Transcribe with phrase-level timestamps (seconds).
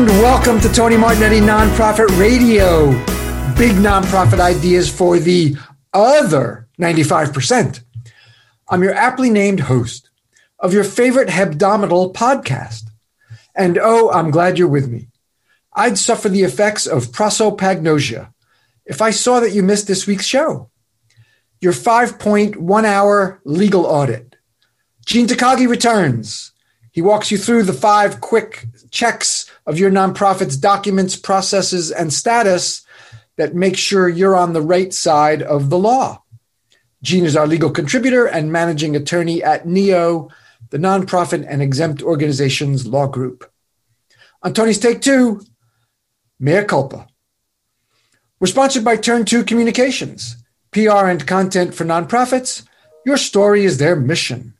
[0.00, 2.86] And welcome to Tony Martignetti Nonprofit Radio.
[3.54, 5.56] Big nonprofit ideas for the
[5.92, 7.82] other 95%.
[8.70, 10.08] I'm your aptly named host
[10.58, 12.84] of your favorite hebdomadal podcast.
[13.54, 15.08] And oh, I'm glad you're with me.
[15.74, 18.32] I'd suffer the effects of prosopagnosia
[18.86, 20.70] if I saw that you missed this week's show.
[21.60, 24.36] Your 5.1 hour legal audit.
[25.04, 26.52] Gene Takagi returns.
[26.90, 32.84] He walks you through the five quick checks of your nonprofit's documents, processes, and status
[33.36, 36.20] that make sure you're on the right side of the law.
[37.04, 40.28] Gene is our legal contributor and managing attorney at NEO,
[40.70, 43.48] the nonprofit and exempt organizations law group.
[44.42, 45.40] On Tony's Take Two,
[46.40, 47.06] Mea Culpa.
[48.40, 50.36] We're sponsored by Turn Two Communications,
[50.72, 52.64] PR and content for nonprofits.
[53.06, 54.54] Your story is their mission.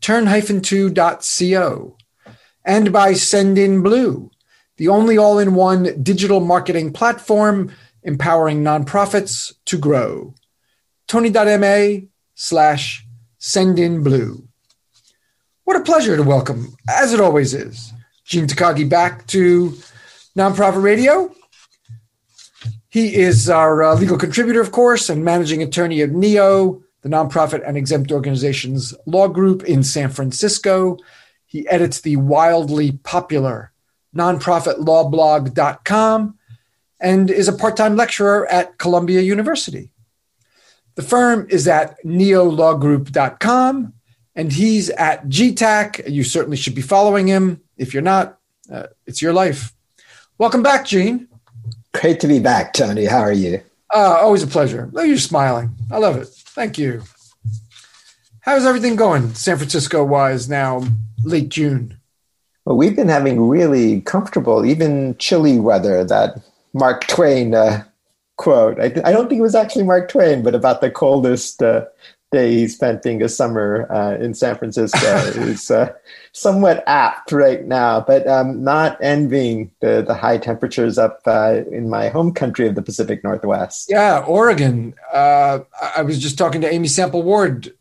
[0.00, 1.96] Turn-2.co.
[2.64, 4.30] And by Sendinblue,
[4.76, 7.70] the only all in one digital marketing platform
[8.02, 10.34] empowering nonprofits to grow.
[11.06, 13.06] Tony.ma slash
[13.40, 14.46] sendinblue.
[15.64, 17.92] What a pleasure to welcome, as it always is,
[18.24, 19.74] Gene Takagi back to
[20.36, 21.34] Nonprofit Radio.
[22.88, 27.66] He is our uh, legal contributor, of course, and managing attorney of NEO, the nonprofit
[27.66, 30.96] and exempt organizations law group in San Francisco.
[31.46, 33.72] He edits the wildly popular
[34.14, 36.38] nonprofitlawblog.com
[37.00, 39.90] and is a part time lecturer at Columbia University.
[40.94, 43.92] The firm is at neolawgroup.com
[44.36, 46.10] and he's at GTAC.
[46.10, 47.60] You certainly should be following him.
[47.76, 48.38] If you're not,
[48.70, 49.72] uh, it's your life.
[50.38, 51.28] Welcome back, Gene.
[51.92, 53.04] Great to be back, Tony.
[53.04, 53.60] How are you?
[53.92, 54.90] Uh, always a pleasure.
[54.94, 55.74] Oh, you're smiling.
[55.90, 56.28] I love it.
[56.28, 57.02] Thank you.
[58.40, 60.82] How's everything going, San Francisco wise, now
[61.22, 61.98] late June?
[62.64, 66.40] Well, we've been having really comfortable, even chilly weather that
[66.72, 67.84] Mark Twain uh,
[68.36, 68.80] quote.
[68.80, 71.84] I, I, don't think it was actually Mark Twain, but about the coldest uh,
[72.32, 74.98] day he spent being a summer uh, in San Francisco
[75.42, 75.92] is uh,
[76.32, 81.88] somewhat apt right now, but um, not envying the, the high temperatures up uh, in
[81.88, 83.88] my home country of the Pacific Northwest.
[83.88, 84.94] Yeah, Oregon.
[85.12, 85.60] Uh,
[85.96, 87.72] I was just talking to Amy Sample Ward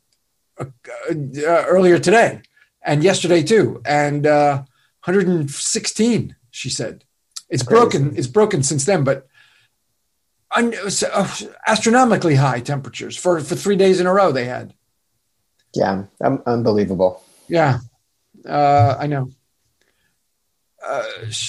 [1.39, 2.41] earlier today
[2.85, 4.27] and yesterday too, and
[5.05, 7.03] 116, she said.
[7.49, 7.79] It's Crazy.
[7.79, 8.17] broken.
[8.17, 9.27] It's broken since then, but
[10.51, 11.35] un- uh,
[11.67, 14.73] astronomically high temperatures for, for three days in a row they had.
[15.75, 17.23] Yeah, um, unbelievable.
[17.47, 17.79] Yeah,
[18.47, 19.29] uh, I know.
[20.85, 21.03] Uh,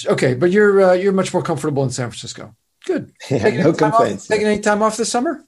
[0.07, 2.55] okay, but you're uh, you're much more comfortable in San Francisco.
[2.85, 3.11] Good.
[3.29, 4.25] Yeah, taking no complaints.
[4.25, 5.43] Off, taking any time off this summer?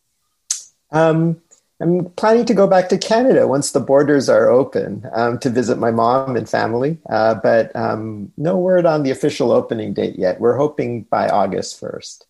[0.91, 1.41] Um,
[1.79, 5.77] I'm planning to go back to Canada once the borders are open um, to visit
[5.77, 10.39] my mom and family, uh, but um, no word on the official opening date yet.
[10.39, 12.23] We're hoping by August 1st.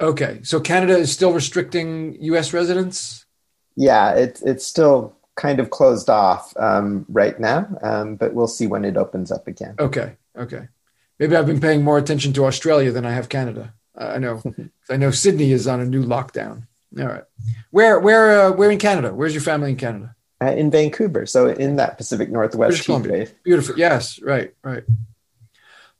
[0.00, 2.52] Okay, so Canada is still restricting U.S.
[2.52, 3.26] residents.
[3.76, 8.66] Yeah, it's it's still kind of closed off um, right now, um, but we'll see
[8.66, 9.74] when it opens up again.
[9.78, 10.68] Okay, okay.
[11.18, 13.74] Maybe I've been paying more attention to Australia than I have Canada.
[13.96, 14.42] I know,
[14.90, 16.66] I know Sydney is on a new lockdown.
[16.98, 17.24] All right.
[17.70, 19.12] Where where uh, where in Canada?
[19.12, 20.14] Where's your family in Canada?
[20.42, 22.72] Uh, in Vancouver, so in that Pacific Northwest.
[23.42, 23.78] Beautiful.
[23.78, 24.20] Yes.
[24.20, 24.54] Right.
[24.62, 24.84] Right.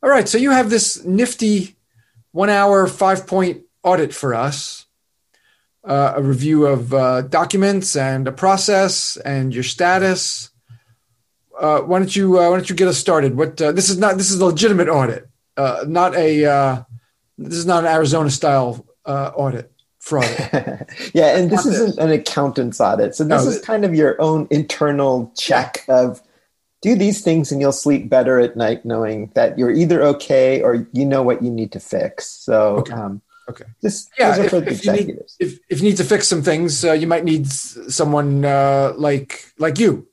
[0.03, 0.29] All right.
[0.29, 1.77] So you have this nifty
[2.33, 4.87] one-hour, five-point audit for us.
[5.83, 10.51] Uh, a review of uh, documents and a process and your status.
[11.59, 13.37] Uh, why don't you uh, Why don't you get us started?
[13.37, 16.85] What this is not this is a legitimate audit, not a
[17.37, 19.71] this is not an Arizona style audit
[20.05, 20.29] fraud.
[21.15, 23.15] yeah, and this isn't an accountant's audit.
[23.15, 26.23] So this no, is kind of your own internal check of
[26.83, 30.87] do these things and you'll sleep better at night knowing that you're either okay or
[30.93, 32.29] you know what you need to fix.
[32.29, 32.93] So okay.
[32.93, 33.65] Um, okay.
[33.81, 36.93] This, yeah, if, if, you need, if, if, you need to fix some things, uh,
[36.93, 40.07] you might need someone uh, like like you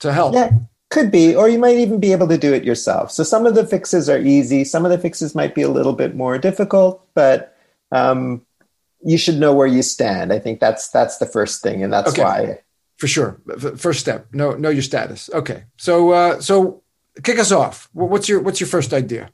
[0.00, 0.34] to help.
[0.34, 0.50] Yeah,
[0.90, 3.12] could be, or you might even be able to do it yourself.
[3.12, 4.64] So some of the fixes are easy.
[4.64, 7.56] Some of the fixes might be a little bit more difficult, but
[7.92, 8.45] um,
[9.04, 10.32] you should know where you stand.
[10.32, 12.22] I think that's that's the first thing, and that's okay.
[12.22, 12.58] why.
[12.96, 13.38] For sure,
[13.76, 14.32] first step.
[14.32, 15.28] Know know your status.
[15.34, 16.82] Okay, so uh, so
[17.22, 17.88] kick us off.
[17.92, 19.30] What's your what's your first idea?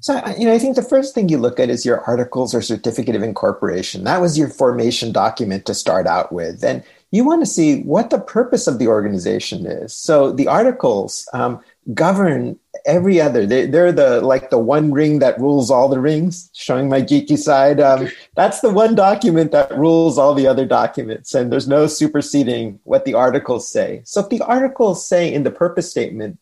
[0.00, 2.62] So you know, I think the first thing you look at is your articles or
[2.62, 4.04] certificate of incorporation.
[4.04, 6.82] That was your formation document to start out with, and
[7.12, 9.94] you want to see what the purpose of the organization is.
[9.94, 11.60] So the articles um,
[11.94, 13.46] govern every other.
[13.46, 16.50] They, they're the like the one ring that rules all the rings.
[16.52, 21.34] Showing my geeky side, um, that's the one document that rules all the other documents,
[21.34, 24.02] and there's no superseding what the articles say.
[24.04, 26.38] So if the articles say in the purpose statement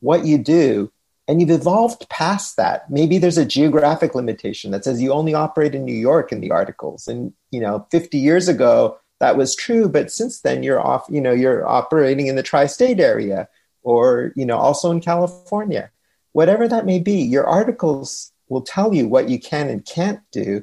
[0.00, 0.90] what you do,
[1.28, 2.90] and you've evolved past that.
[2.90, 6.50] Maybe there's a geographic limitation that says you only operate in New York in the
[6.50, 7.06] articles.
[7.06, 9.88] And, you know, 50 years ago, that was true.
[9.88, 13.48] But since then, you're off, you know, you're operating in the tri state area
[13.82, 15.90] or, you know, also in California.
[16.32, 20.62] Whatever that may be, your articles will tell you what you can and can't do.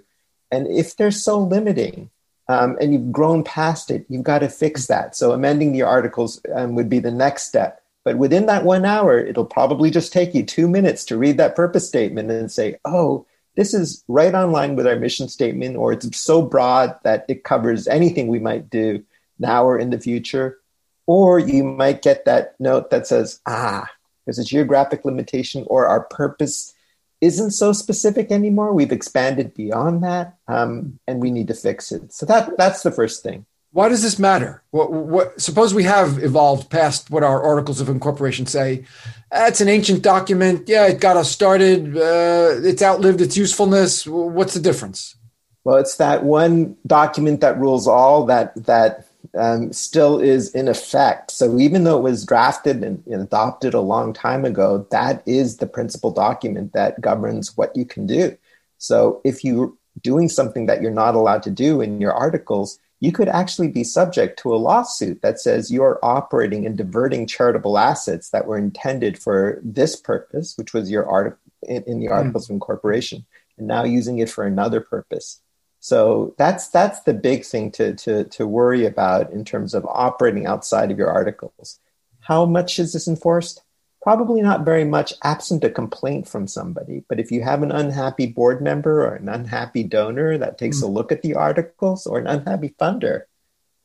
[0.51, 2.09] And if they're so limiting,
[2.49, 5.15] um, and you've grown past it, you've got to fix that.
[5.15, 7.81] So amending the articles um, would be the next step.
[8.05, 11.57] But within that one hour, it'll probably just take you two minutes to read that
[11.57, 13.25] purpose statement and say, oh,
[13.57, 17.43] this is right on line with our mission statement, or it's so broad that it
[17.43, 19.03] covers anything we might do
[19.39, 20.59] now or in the future.
[21.07, 23.89] Or you might get that note that says, ah,
[24.25, 26.75] there's a geographic limitation, or our purpose
[27.21, 28.73] isn't so specific anymore.
[28.73, 32.13] We've expanded beyond that, um, and we need to fix it.
[32.13, 33.45] So that that's the first thing.
[33.71, 34.63] Why does this matter?
[34.71, 38.85] What, what, suppose we have evolved past what our articles of incorporation say.
[39.31, 40.67] That's an ancient document.
[40.67, 41.95] Yeah, it got us started.
[41.97, 44.07] Uh, it's outlived its usefulness.
[44.07, 45.15] What's the difference?
[45.63, 51.31] Well, it's that one document that rules all that that um, still is in effect.
[51.31, 55.67] So even though it was drafted and, adopted a long time ago, that is the
[55.67, 58.37] principal document that governs what you can do.
[58.77, 63.11] So if you're doing something that you're not allowed to do in your articles, you
[63.11, 68.29] could actually be subject to a lawsuit that says you're operating and diverting charitable assets
[68.31, 72.13] that were intended for this purpose, which was your article in, in the hmm.
[72.13, 72.49] articles mm.
[72.49, 73.25] of incorporation,
[73.57, 75.41] and now using it for another purpose.
[75.87, 80.45] So that's that's the big thing to to to worry about in terms of operating
[80.45, 81.79] outside of your articles.
[82.19, 83.63] How much is this enforced?
[84.01, 87.05] Probably not very much, absent a complaint from somebody.
[87.07, 90.83] But if you have an unhappy board member or an unhappy donor that takes mm.
[90.83, 93.21] a look at the articles or an unhappy funder,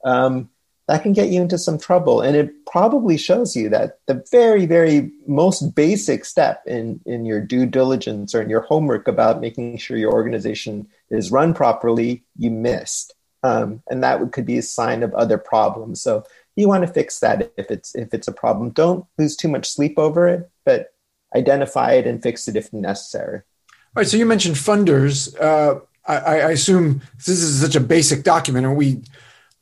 [0.04, 0.50] um,
[0.92, 2.20] that can get you into some trouble.
[2.20, 7.40] And it probably shows you that the very, very most basic step in, in your
[7.40, 12.50] due diligence or in your homework about making sure your organization is run properly, you
[12.50, 13.14] missed.
[13.42, 16.02] Um, and that could be a sign of other problems.
[16.02, 16.24] So
[16.56, 18.68] you want to fix that if it's if it's a problem.
[18.68, 20.92] Don't lose too much sleep over it, but
[21.34, 23.38] identify it and fix it if necessary.
[23.38, 24.06] All right.
[24.06, 25.34] So you mentioned funders.
[25.40, 29.02] Uh, I, I, assume this is such a basic document, and we,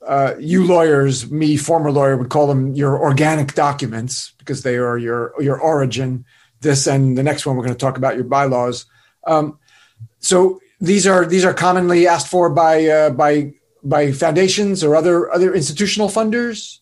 [0.07, 4.99] uh, you lawyers, me, former lawyer, would call them your organic documents because they are
[4.99, 6.25] your your origin.
[6.61, 8.87] This and the next one we're going to talk about your bylaws.
[9.27, 9.59] Um,
[10.19, 13.53] so these are these are commonly asked for by uh, by
[13.83, 16.79] by foundations or other other institutional funders.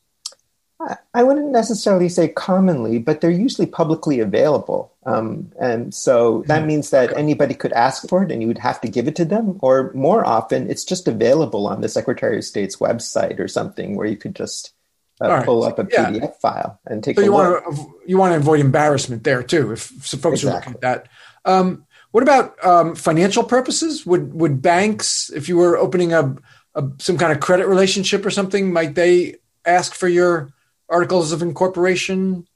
[1.13, 4.93] I wouldn't necessarily say commonly, but they're usually publicly available.
[5.05, 6.69] Um, and so that hmm.
[6.69, 9.25] means that anybody could ask for it and you would have to give it to
[9.25, 9.59] them.
[9.61, 14.07] Or more often, it's just available on the Secretary of State's website or something where
[14.07, 14.73] you could just
[15.21, 15.45] uh, right.
[15.45, 16.31] pull up a PDF yeah.
[16.41, 17.65] file and take so you look.
[17.65, 20.51] Want to, you want to avoid embarrassment there too, if some folks exactly.
[20.51, 21.09] are looking at that.
[21.45, 24.07] Um, what about um, financial purposes?
[24.07, 26.37] Would would banks, if you were opening a,
[26.77, 29.37] a some kind of credit relationship or something, might they
[29.67, 30.53] ask for your
[30.88, 32.46] articles of incorporation?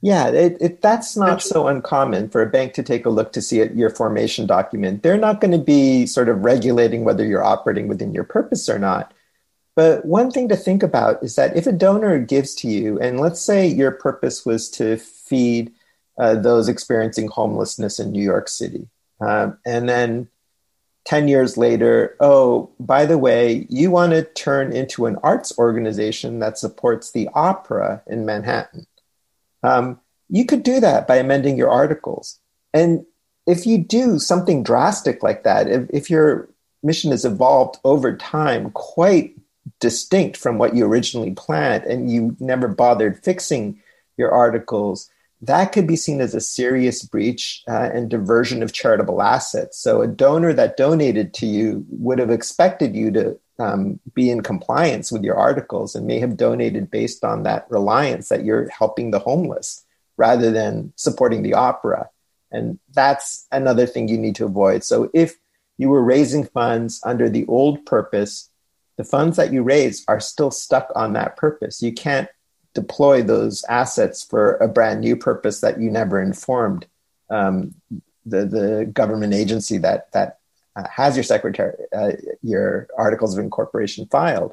[0.00, 3.40] Yeah, it, it, that's not so uncommon for a bank to take a look to
[3.40, 5.02] see at your formation document.
[5.02, 8.78] They're not going to be sort of regulating whether you're operating within your purpose or
[8.78, 9.14] not.
[9.76, 13.18] But one thing to think about is that if a donor gives to you, and
[13.18, 15.72] let's say your purpose was to feed
[16.18, 18.88] uh, those experiencing homelessness in New York City,
[19.20, 20.28] um, and then
[21.04, 26.38] 10 years later, oh, by the way, you want to turn into an arts organization
[26.38, 28.86] that supports the opera in Manhattan.
[29.62, 32.38] Um, you could do that by amending your articles.
[32.72, 33.04] And
[33.46, 36.48] if you do something drastic like that, if, if your
[36.82, 39.34] mission has evolved over time quite
[39.80, 43.80] distinct from what you originally planned and you never bothered fixing
[44.16, 45.10] your articles,
[45.46, 49.78] that could be seen as a serious breach uh, and diversion of charitable assets.
[49.78, 54.42] So, a donor that donated to you would have expected you to um, be in
[54.42, 59.10] compliance with your articles and may have donated based on that reliance that you're helping
[59.10, 59.84] the homeless
[60.16, 62.08] rather than supporting the opera.
[62.50, 64.82] And that's another thing you need to avoid.
[64.82, 65.36] So, if
[65.76, 68.48] you were raising funds under the old purpose,
[68.96, 71.82] the funds that you raise are still stuck on that purpose.
[71.82, 72.28] You can't
[72.74, 76.86] deploy those assets for a brand new purpose that you never informed
[77.30, 77.74] um,
[78.26, 80.38] the the government agency that that
[80.76, 82.12] uh, has your secretary uh,
[82.42, 84.52] your articles of incorporation filed.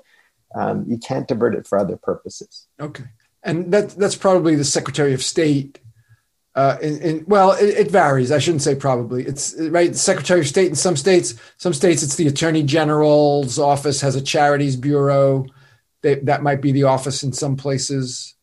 [0.53, 2.67] Um, you can't divert it for other purposes.
[2.79, 3.05] Okay,
[3.43, 5.79] and that that's probably the Secretary of State.
[6.53, 8.29] Uh, in, in, well, it, it, varies.
[8.29, 9.23] I shouldn't say probably.
[9.25, 9.95] It's right.
[9.95, 11.33] Secretary of State in some states.
[11.55, 15.45] Some states, it's the Attorney General's office has a charities bureau
[16.01, 18.35] they, that might be the office in some places.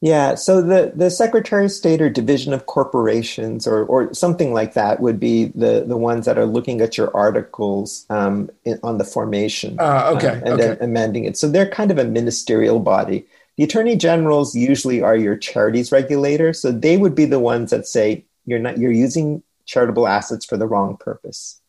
[0.00, 4.74] Yeah, so the, the Secretary of State or Division of Corporations or, or something like
[4.74, 8.98] that would be the, the ones that are looking at your articles um, in, on
[8.98, 10.62] the formation uh, okay, um, and okay.
[10.62, 11.36] then amending it.
[11.36, 13.26] So they're kind of a ministerial body.
[13.56, 17.86] The attorney generals usually are your charities regulator, so they would be the ones that
[17.86, 21.60] say you're not you're using charitable assets for the wrong purpose.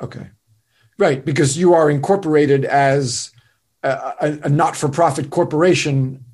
[0.00, 0.30] Okay,
[0.98, 3.32] right, because you are incorporated as
[3.82, 6.24] a, a, not-for-profit corporation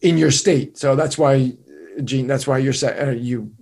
[0.00, 0.78] in your state.
[0.78, 1.52] So that's why,
[2.02, 3.52] Gene, that's why you're saying uh, you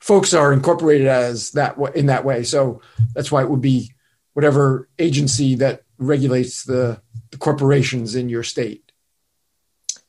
[0.00, 2.42] folks are incorporated as that in that way.
[2.42, 2.80] So
[3.14, 3.92] that's why it would be
[4.34, 7.00] whatever agency that regulates the,
[7.30, 8.92] the corporations in your state.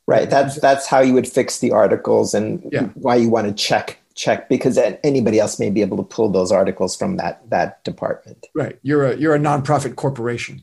[0.07, 0.29] Right.
[0.29, 2.89] That's that's how you would fix the articles and Yeah.
[2.93, 6.51] why you want to check check because anybody else may be able to pull those
[6.51, 8.45] articles from that that department.
[8.53, 8.77] Right.
[8.83, 10.61] You're a you're a nonprofit corporation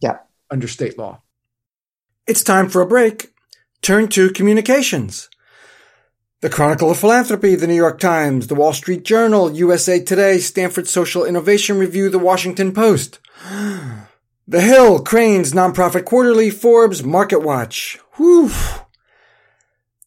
[0.00, 0.18] Yeah.
[0.50, 1.20] under state law.
[2.24, 3.34] It's time for a break.
[3.80, 5.28] Turn Two communications.
[6.40, 10.86] The Chronicle of Philanthropy, the New York Times, the Wall Street Journal, USA Today, Stanford
[10.86, 13.18] Social Innovation Review, the Washington Post.
[14.48, 18.00] The Hill, Crain's, Nonprofit Quarterly, Forbes, Market Watch.
[18.16, 18.50] Whew.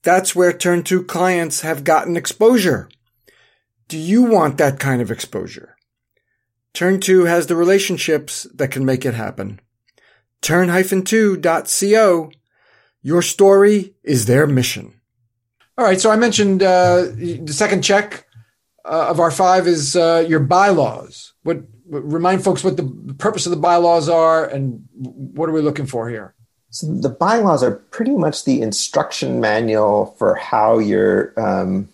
[0.04, 2.90] That's where Turn Two clients have gotten exposure.
[3.88, 5.78] Do you want that kind of exposure?
[6.74, 9.62] Turn 2 has the relationships that can make it hapen.
[10.46, 12.32] Turn-2.co.
[13.02, 14.94] Your story is their mission.
[15.75, 16.00] All right.
[16.00, 18.28] So I mentioned uh, the second check
[18.86, 21.34] uh, of our five is uh, your bylaws.
[21.42, 25.62] What, what remind folks what the purpose of the bylaws are and what are we
[25.62, 26.36] looking for here?
[26.70, 31.90] So the bylaws are pretty much the instruction manual for how your um,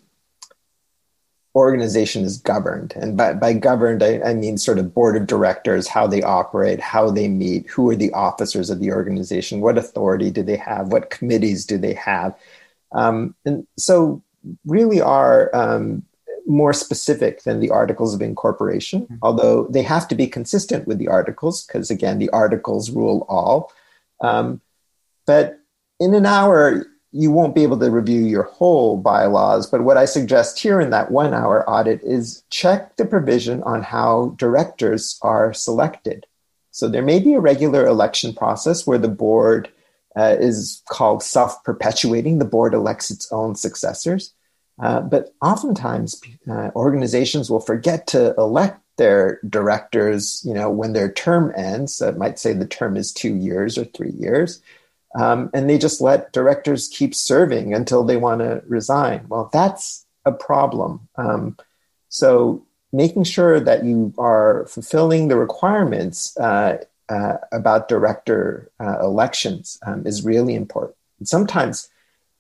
[1.56, 2.94] organization is governed.
[2.96, 6.80] And by, by governed, I, I, mean sort of board of directors, how they operate,
[6.80, 10.88] how they meet, who are the officers of the organization, what authority do they have,
[10.88, 12.38] what committees do they have.
[12.94, 14.24] Um, and so
[14.66, 16.04] really are um,
[16.48, 19.16] more specific than the articles of incorporation, mm-hmm.
[19.22, 23.72] although they have to be consistent with the articles, because again, the articles rule all.
[24.22, 24.62] Um,
[25.26, 25.60] but
[26.00, 29.68] in an hour, you won't be able to review your whole bylaws.
[29.68, 33.84] But what I suggest here in that one hour audit is check the provision on
[33.84, 36.26] how directors are selected.
[36.72, 39.70] So there may be a regular election process where the board
[40.16, 42.40] uh, is called self perpetuating.
[42.40, 44.34] The board elects its own successors.
[44.80, 51.12] Uh, but oftentimes, uh, organizations will forget to elect their directors, you know, when their
[51.12, 51.94] term ends.
[51.94, 54.62] So it might say the term is two years or three years.
[55.16, 59.26] Um, and they just let directors keep serving until they want to resign.
[59.28, 61.10] Well, that's a problem.
[61.16, 61.58] Um,
[62.10, 66.78] so making sure that you are fulfilling the requirements uh,
[67.10, 70.96] uh, about director uh, elections um, is really important.
[71.20, 71.90] And sometimes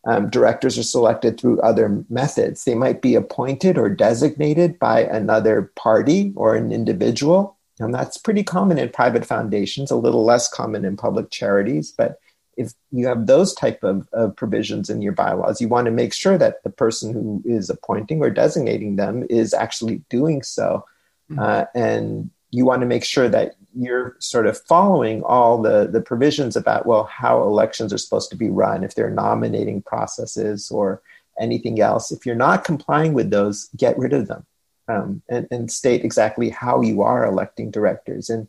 [0.05, 2.63] um, directors are selected through other methods.
[2.63, 7.57] They might be appointed or designated by another party or an individual.
[7.79, 12.19] And that's pretty common in private foundations, a little less common in public charities, but
[12.61, 16.13] if you have those type of, of provisions in your bylaws, you want to make
[16.13, 20.85] sure that the person who is appointing or designating them is actually doing so.
[21.29, 21.39] Mm-hmm.
[21.39, 26.01] Uh, and you want to make sure that you're sort of following all the, the
[26.01, 31.01] provisions about, well, how elections are supposed to be run, if they're nominating processes or
[31.39, 32.11] anything else.
[32.11, 34.45] If you're not complying with those, get rid of them
[34.87, 38.29] um, and, and state exactly how you are electing directors.
[38.29, 38.47] And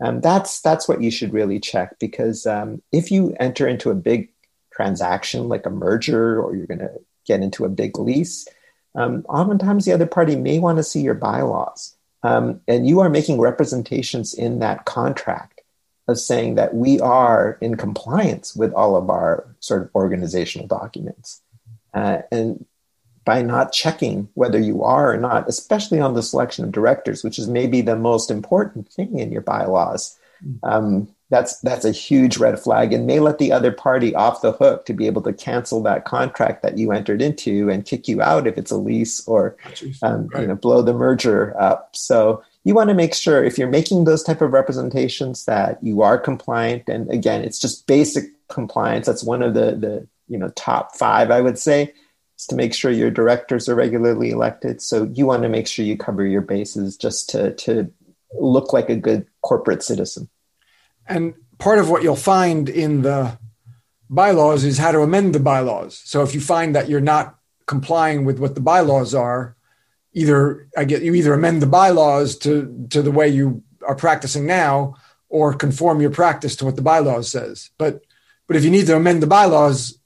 [0.00, 3.94] um, that's that's what you should really check because um, if you enter into a
[3.94, 4.30] big
[4.72, 6.92] transaction like a merger or you're going to
[7.26, 8.48] get into a big lease,
[8.94, 13.10] um, oftentimes the other party may want to see your bylaws, um, and you are
[13.10, 15.60] making representations in that contract
[16.08, 21.42] of saying that we are in compliance with all of our sort of organizational documents,
[21.92, 22.64] uh, and
[23.24, 27.38] by not checking whether you are or not, especially on the selection of directors, which
[27.38, 30.18] is maybe the most important thing in your bylaws.
[30.62, 34.52] Um, that's that's a huge red flag and may let the other party off the
[34.52, 38.20] hook to be able to cancel that contract that you entered into and kick you
[38.20, 39.56] out if it's a lease or
[40.02, 40.42] um, right.
[40.42, 41.94] you know blow the merger up.
[41.94, 46.02] So you want to make sure if you're making those type of representations that you
[46.02, 46.88] are compliant.
[46.88, 49.06] And again, it's just basic compliance.
[49.06, 51.94] That's one of the the you know top five I would say
[52.40, 54.80] is to make sure your directors are regularly elected.
[54.80, 57.92] So you want to make sure you cover your bases just to to
[58.34, 60.28] look like a good corporate citizen.
[61.06, 63.38] And part of what you'll find in the
[64.08, 66.00] bylaws is how to amend the bylaws.
[66.04, 69.56] So if you find that you're not complying with what the bylaws are,
[70.12, 74.46] either I get you either amend the bylaws to to the way you are practicing
[74.46, 74.96] now
[75.28, 77.70] or conform your practice to what the bylaws says.
[77.76, 78.04] But
[78.46, 79.99] but if you need to amend the bylaws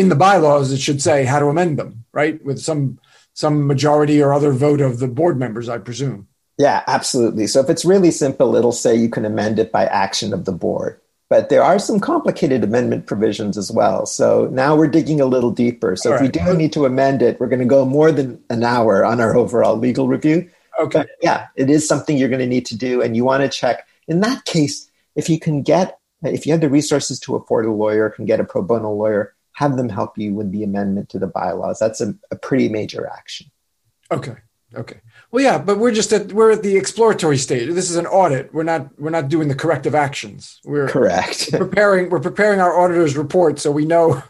[0.00, 2.42] in the bylaws, it should say how to amend them, right?
[2.44, 2.98] With some
[3.34, 6.26] some majority or other vote of the board members, I presume.
[6.58, 7.46] Yeah, absolutely.
[7.46, 10.52] So if it's really simple, it'll say you can amend it by action of the
[10.52, 11.00] board.
[11.30, 14.04] But there are some complicated amendment provisions as well.
[14.04, 15.94] So now we're digging a little deeper.
[15.96, 16.36] So All if right.
[16.36, 19.20] we do need to amend it, we're going to go more than an hour on
[19.20, 20.50] our overall legal review.
[20.78, 20.98] Okay.
[20.98, 23.00] But yeah, it is something you're going to need to do.
[23.00, 23.86] And you want to check.
[24.08, 27.72] In that case, if you can get, if you have the resources to afford a
[27.72, 31.18] lawyer, can get a pro bono lawyer, have them help you with the amendment to
[31.18, 31.78] the bylaws.
[31.78, 33.50] That's a, a pretty major action.
[34.10, 34.36] Okay.
[34.74, 35.00] Okay.
[35.30, 37.68] Well, yeah, but we're just at we're at the exploratory stage.
[37.74, 38.54] This is an audit.
[38.54, 40.60] We're not we're not doing the corrective actions.
[40.64, 42.08] We're correct preparing.
[42.08, 44.22] We're preparing our auditor's report, so we know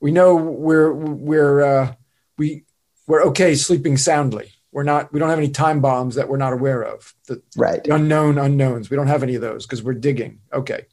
[0.00, 1.94] we know we're we're uh,
[2.36, 2.64] we
[3.06, 4.52] we're okay sleeping soundly.
[4.70, 5.12] We're not.
[5.14, 7.14] We don't have any time bombs that we're not aware of.
[7.28, 7.82] The, right.
[7.82, 8.90] The unknown unknowns.
[8.90, 10.40] We don't have any of those because we're digging.
[10.52, 10.84] Okay.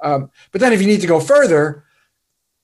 [0.00, 1.85] Um, but then, if you need to go further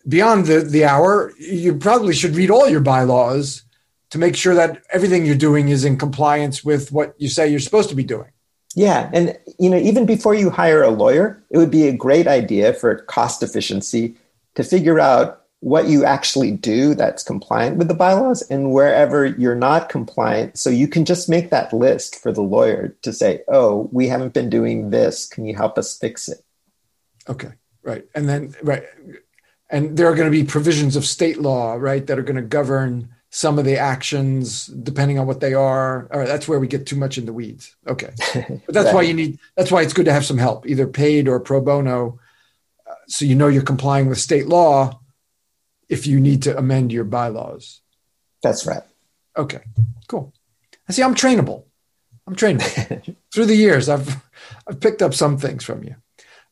[0.08, 3.62] beyond the the hour, you probably should read all your bylaws
[4.10, 7.60] to make sure that everything you're doing is in compliance with what you say you're
[7.60, 8.30] supposed to be doing.
[8.74, 12.26] Yeah, and you know, even before you hire a lawyer, it would be a great
[12.26, 14.16] idea for cost efficiency
[14.54, 19.54] to figure out what you actually do that's compliant with the bylaws and wherever you're
[19.54, 20.58] not compliant.
[20.58, 24.34] So you can just make that list for the lawyer to say oh we haven't
[24.34, 25.26] been doing this.
[25.26, 26.42] Can you help us fix it?
[27.28, 28.04] Okay right.
[28.14, 28.84] And then right
[29.72, 32.42] and there are going to be provisions of state law right that are going to
[32.42, 36.08] govern some of the actions depending on what they are.
[36.12, 37.74] All right that's where we get too much in the weeds.
[37.88, 38.12] Okay.
[38.66, 38.94] But that's right.
[38.94, 41.60] why you need that's why it's good to have some help either paid or pro
[41.60, 42.20] bono
[42.88, 45.00] uh, so you know you're complying with state law
[45.88, 47.80] if you need to amend your bylaws.
[48.42, 48.82] That's right.
[49.36, 49.62] Okay
[50.12, 50.32] cool.
[50.88, 51.64] I see i'm trainable.
[52.26, 53.16] I'm trainable.
[53.34, 54.16] Through the years i've
[54.68, 55.96] i've picked up some things from you.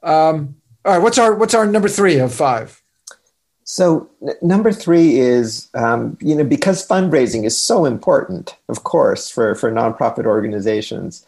[0.03, 2.83] Um, all right what's our what's our number three of five
[3.71, 9.31] so n- number three is, um, you know, because fundraising is so important, of course,
[9.31, 11.25] for, for nonprofit organizations,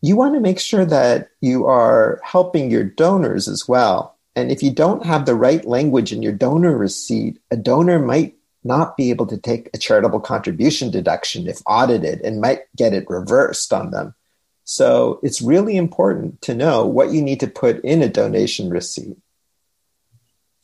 [0.00, 4.16] you want to make sure that you are helping your donors as well.
[4.36, 8.36] And if you don't have the right language in your donor receipt, a donor might
[8.62, 13.10] not be able to take a charitable contribution deduction if audited and might get it
[13.10, 14.14] reversed on them.
[14.62, 19.16] So it's really important to know what you need to put in a donation receipt.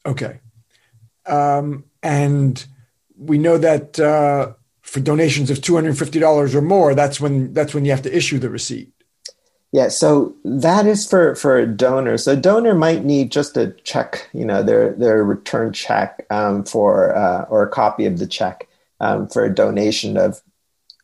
[0.06, 0.38] Okay.
[1.28, 2.64] Um, and
[3.16, 7.20] we know that uh, for donations of two hundred and fifty dollars or more, that's
[7.20, 8.92] when that's when you have to issue the receipt.
[9.70, 12.16] Yeah, so that is for for a donor.
[12.16, 16.64] So a donor might need just a check, you know, their their return check um,
[16.64, 18.66] for uh, or a copy of the check
[19.00, 20.40] um, for a donation of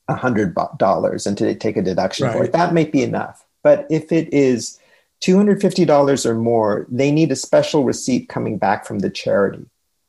[0.09, 2.37] a hundred dollars, and to take a deduction right.
[2.37, 2.53] for it.
[2.53, 3.45] That might be enough.
[3.63, 4.79] But if it is
[5.21, 9.11] two hundred fifty dollars or more, they need a special receipt coming back from the
[9.11, 9.67] charity.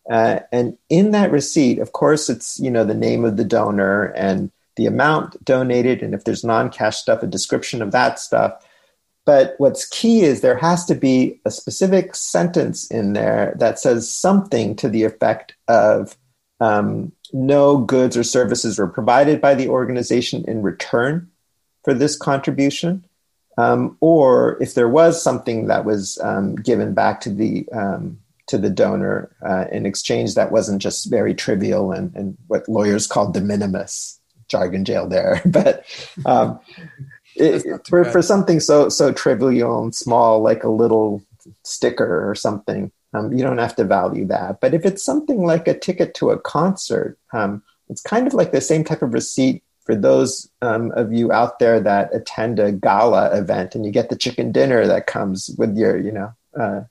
[0.09, 4.05] Uh, and in that receipt, of course, it's you know the name of the donor
[4.15, 8.53] and the amount donated, and if there's non-cash stuff, a description of that stuff.
[9.25, 14.11] But what's key is there has to be a specific sentence in there that says
[14.11, 16.15] something to the effect of
[16.59, 21.29] um, no goods or services were provided by the organization in return
[21.83, 23.05] for this contribution.
[23.57, 28.57] Um, or if there was something that was um, given back to the um, to
[28.57, 33.31] the donor uh, in exchange that wasn't just very trivial and, and what lawyers call
[33.31, 35.41] de minimis jargon jail there.
[35.45, 35.85] But
[36.25, 36.59] um,
[37.35, 41.23] it, for, for something so so trivial and small like a little
[41.63, 44.59] sticker or something um, you don't have to value that.
[44.61, 48.51] But if it's something like a ticket to a concert um, it's kind of like
[48.51, 52.71] the same type of receipt for those um, of you out there that attend a
[52.71, 56.81] gala event and you get the chicken dinner that comes with your you know uh,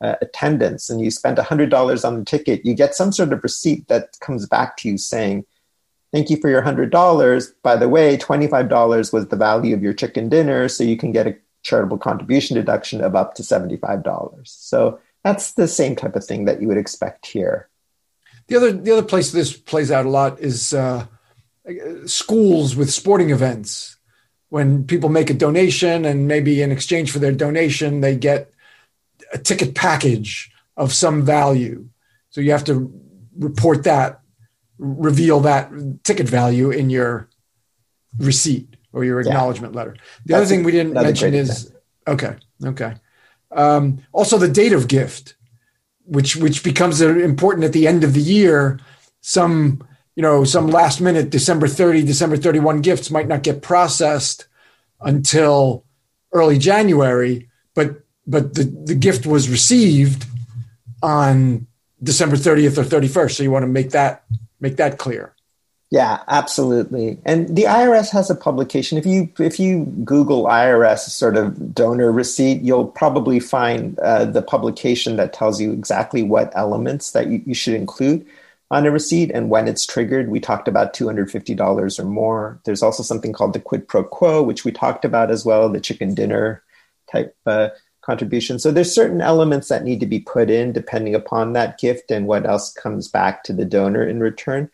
[0.00, 3.86] uh, attendance and you spent $100 on the ticket, you get some sort of receipt
[3.88, 5.44] that comes back to you saying,
[6.12, 7.52] Thank you for your $100.
[7.62, 11.28] By the way, $25 was the value of your chicken dinner, so you can get
[11.28, 14.48] a charitable contribution deduction of up to $75.
[14.48, 17.68] So that's the same type of thing that you would expect here.
[18.48, 21.06] The other, the other place this plays out a lot is uh,
[22.06, 23.96] schools with sporting events.
[24.48, 28.52] When people make a donation and maybe in exchange for their donation, they get
[29.32, 31.88] a ticket package of some value.
[32.30, 32.92] So you have to
[33.36, 34.20] report that,
[34.78, 35.70] reveal that
[36.04, 37.28] ticket value in your
[38.18, 39.78] receipt or your acknowledgement yeah.
[39.78, 39.92] letter.
[39.92, 40.00] The
[40.32, 41.72] That's other thing we didn't mention is
[42.06, 42.94] okay, okay.
[43.52, 45.34] Um, also, the date of gift,
[46.04, 48.80] which which becomes important at the end of the year.
[49.20, 53.62] Some you know some last minute December thirty, December thirty one gifts might not get
[53.62, 54.46] processed
[55.00, 55.84] until
[56.32, 60.26] early January, but but the, the gift was received
[61.02, 61.66] on
[62.02, 63.32] December 30th or 31st.
[63.32, 64.24] So you want to make that
[64.60, 65.34] make that clear.
[65.90, 67.18] Yeah, absolutely.
[67.24, 68.96] And the IRS has a publication.
[68.96, 74.42] If you if you Google IRS sort of donor receipt, you'll probably find uh, the
[74.42, 78.24] publication that tells you exactly what elements that you, you should include
[78.70, 80.28] on a receipt and when it's triggered.
[80.28, 82.60] We talked about $250 or more.
[82.64, 85.80] There's also something called the quid pro quo, which we talked about as well, the
[85.80, 86.62] chicken dinner
[87.10, 87.70] type uh,
[88.02, 88.58] contribution.
[88.58, 92.26] So there's certain elements that need to be put in depending upon that gift and
[92.26, 94.70] what else comes back to the donor in return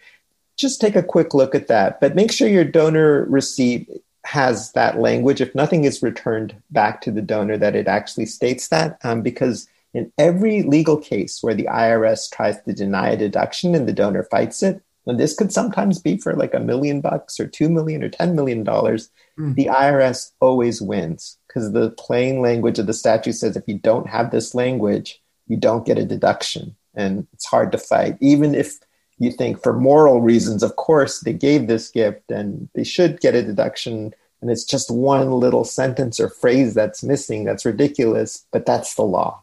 [0.56, 2.00] just take a quick look at that.
[2.00, 3.88] But make sure your donor receipt
[4.24, 5.40] has that language.
[5.40, 9.68] If nothing is returned back to the donor, that it actually states that, um, because
[9.94, 14.24] in every legal case where the IRS tries to deny a deduction and the donor
[14.24, 18.02] fights it, and this could sometimes be for like a million bucks or two million
[18.02, 19.54] or ten million dollars, mm.
[19.54, 24.10] the IRS always wins because the plain language of the statute says if you don't
[24.10, 28.74] have this language, you don't get a deduction, and it's hard to fight, even if
[29.18, 33.34] you think for moral reasons, of course, they gave this gift and they should get
[33.34, 34.12] a deduction.
[34.42, 37.44] And it's just one little sentence or phrase that's missing.
[37.44, 39.42] That's ridiculous, but that's the law.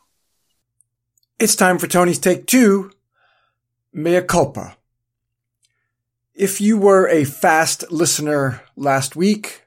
[1.39, 2.91] It's time for Tony's Take Two
[3.91, 4.77] Mea culpa.
[6.35, 9.62] If you were a fast listener last week,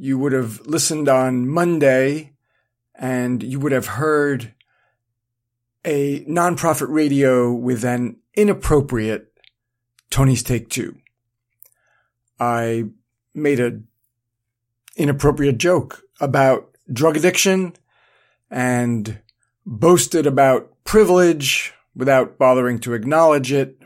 [0.00, 2.32] you would have listened on Monday
[2.94, 4.54] and you would have heard
[5.84, 9.30] a nonprofit radio with an inappropriate
[10.08, 10.96] Tony's Take Two.
[12.38, 12.84] I
[13.34, 13.88] made an
[14.96, 17.74] inappropriate joke about drug addiction
[18.50, 19.20] and
[19.66, 23.78] boasted about privilege without bothering to acknowledge it.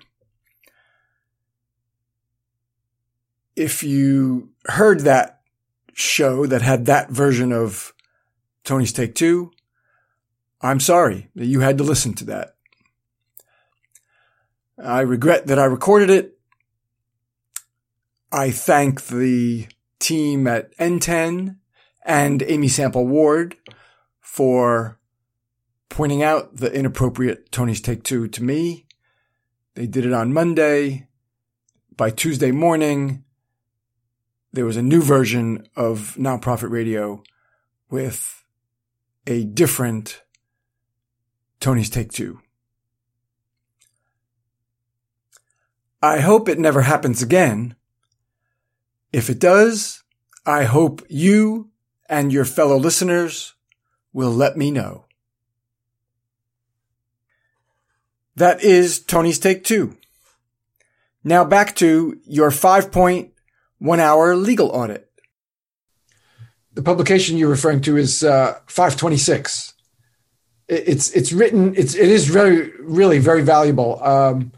[3.57, 5.34] If you heard that
[5.95, 7.95] show that had that version of
[8.65, 9.51] Tony's Take Two,
[10.61, 12.57] I'm sorry that you had to listen to that.
[14.83, 16.39] I regret that I recorded it.
[18.33, 21.57] I thank the team at NTEN
[22.05, 23.57] and Amy Sample Ward
[24.21, 24.99] for
[25.89, 28.87] pointing out the inappropriate Tony's Take Two to me.
[29.75, 31.09] They did it on Monday.
[31.97, 33.24] By Tuesday morning,
[34.55, 37.21] there was a new version of nonprofit radio
[37.91, 38.45] with
[39.27, 40.23] a different
[41.59, 42.41] Tony's Take Two.
[46.01, 47.75] I hope it never happens again.
[49.13, 50.05] If it does,
[50.47, 51.71] I hope you
[52.09, 53.55] and your fellow listeners
[54.13, 55.07] will let me know.
[58.37, 59.97] That is Tony's Take Two.
[61.25, 63.34] Now back to your five point
[63.79, 65.09] one hour legal audit.
[66.73, 69.75] The publication you're referring to is uh, 526.
[70.67, 71.75] It's it's written.
[71.77, 74.03] It's it is very really very valuable.
[74.03, 74.53] Um,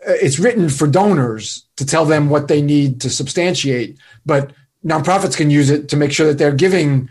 [0.00, 4.52] it's written for donors to tell them what they need to substantiate, but
[4.84, 7.08] nonprofits can use it to make sure that they're giving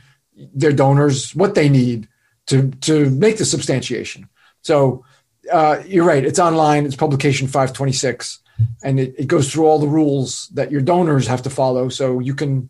[0.54, 2.08] their donors what they need
[2.48, 4.30] to to make the substantiation.
[4.62, 5.04] So
[5.52, 6.86] uh, you're right; it's online.
[6.86, 8.40] It's publication 526,
[8.84, 11.90] and it, it goes through all the rules that your donors have to follow.
[11.90, 12.70] So you can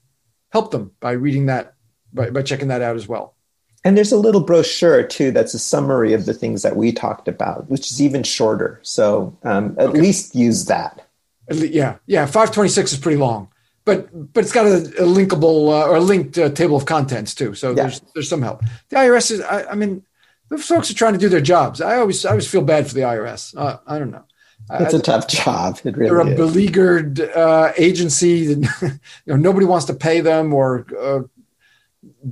[0.52, 1.76] help them by reading that
[2.14, 3.36] by, by checking that out as well.
[3.84, 7.28] And there's a little brochure too that's a summary of the things that we talked
[7.28, 8.80] about, which is even shorter.
[8.82, 10.02] So um, at okay.
[10.02, 11.08] least use that.
[11.52, 12.26] Yeah, yeah.
[12.26, 13.50] Five twenty six is pretty long,
[13.84, 17.36] but but it's got a, a linkable uh, or a linked uh, table of contents
[17.36, 17.54] too.
[17.54, 17.84] So yeah.
[17.84, 18.62] there's there's some help.
[18.90, 19.42] The IRS is.
[19.42, 20.04] I, I, mean,
[20.50, 21.82] the folks are trying to do their jobs.
[21.82, 23.56] I always I always feel bad for the IRS.
[23.56, 24.26] Uh, I don't know.
[24.72, 25.80] It's a tough job.
[25.84, 26.38] It really they're a is.
[26.38, 28.56] beleaguered uh, agency.
[28.82, 31.22] You know, nobody wants to pay them or uh,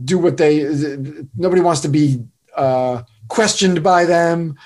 [0.04, 0.64] do what they
[1.36, 2.24] nobody wants to be
[2.56, 4.58] uh, questioned by them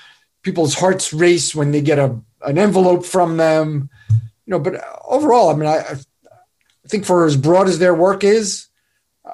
[0.42, 5.50] people's hearts race when they get a an envelope from them you know but overall
[5.50, 8.68] i mean i i think for as broad as their work is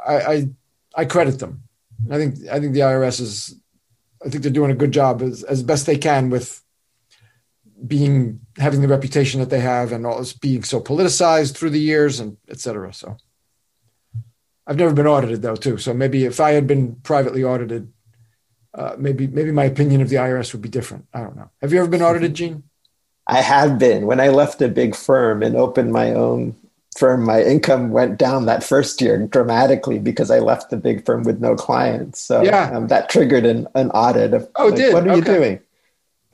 [0.06, 0.48] i i,
[0.96, 1.62] I credit them
[2.10, 3.54] i think i think the irs is
[4.24, 6.63] i think they're doing a good job as, as best they can with
[7.86, 12.20] being having the reputation that they have and all being so politicized through the years
[12.20, 13.16] and et cetera so
[14.66, 15.78] I've never been audited though, too.
[15.78, 17.92] So maybe if I had been privately audited,
[18.72, 21.06] uh, maybe maybe my opinion of the IRS would be different.
[21.12, 21.50] I don't know.
[21.60, 22.64] Have you ever been audited, Gene?
[23.26, 24.06] I have been.
[24.06, 26.56] When I left a big firm and opened my own
[26.98, 31.22] firm, my income went down that first year dramatically because I left the big firm
[31.24, 32.20] with no clients.
[32.20, 32.70] So yeah.
[32.74, 35.18] Um, that triggered an, an audit of oh, like, did what are okay.
[35.18, 35.60] you doing?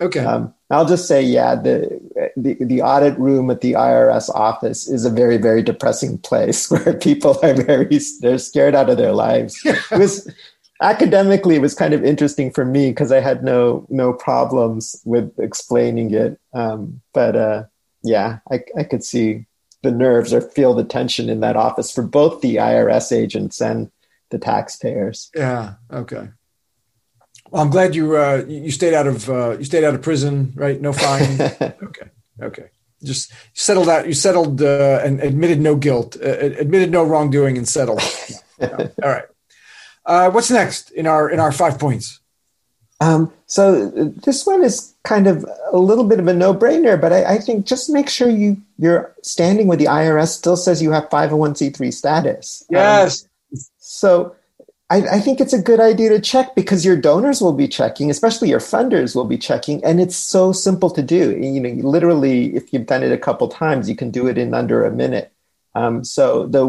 [0.01, 0.21] Okay.
[0.21, 2.01] Um, I'll just say, yeah, the,
[2.37, 6.95] the, the audit room at the IRS office is a very very depressing place where
[6.95, 9.61] people are very they're scared out of their lives.
[9.65, 10.33] it was
[10.81, 15.39] academically it was kind of interesting for me because I had no no problems with
[15.39, 16.39] explaining it.
[16.55, 17.65] Um, but uh,
[18.03, 19.47] yeah, I, I could see
[19.83, 23.91] the nerves or feel the tension in that office for both the IRS agents and
[24.31, 25.31] the taxpayers.
[25.35, 25.75] Yeah.
[25.93, 26.29] Okay.
[27.51, 30.53] Well, I'm glad you uh, you stayed out of uh, you stayed out of prison,
[30.55, 30.81] right?
[30.81, 31.41] No fine.
[31.83, 32.11] okay.
[32.41, 32.71] Okay.
[33.03, 34.07] Just settled out.
[34.07, 38.03] You settled uh, and admitted no guilt, uh, admitted no wrongdoing, and settled.
[38.63, 39.25] All right.
[40.07, 42.21] Uh, what's next in our in our five points?
[43.01, 47.37] Um, so this one is kind of a little bit of a no-brainer, but I,
[47.37, 51.09] I, think just make sure you you're standing with the IRS still says you have
[51.09, 52.63] 501c3 status.
[52.69, 53.25] Yes.
[53.25, 54.37] Um, so
[54.91, 58.11] I, I, think it's a good idea to check because your donors will be checking,
[58.11, 61.39] especially your funders will be checking, and it's so simple to do.
[61.39, 64.53] You know, literally, if you've done it a couple times, you can do it in
[64.53, 65.33] under a minute.
[65.77, 66.67] Um, so the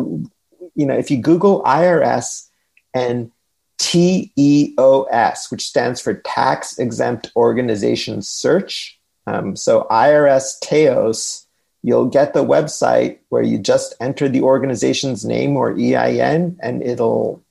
[0.75, 2.47] you know, if you Google IRS
[2.93, 3.31] and
[3.81, 8.99] TEOS, which stands for Tax Exempt Organization Search.
[9.25, 11.47] Um, so IRS TEOS,
[11.81, 17.43] you'll get the website where you just enter the organization's name or EIN, and it'll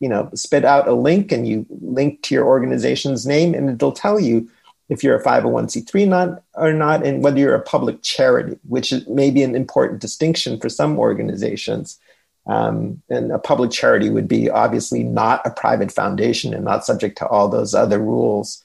[0.00, 3.92] you know spit out a link, and you link to your organization's name, and it'll
[3.92, 4.48] tell you
[4.88, 9.30] if you're a 501c3 not or not, and whether you're a public charity, which may
[9.30, 11.98] be an important distinction for some organizations.
[12.46, 17.16] Um, and a public charity would be obviously not a private foundation and not subject
[17.18, 18.62] to all those other rules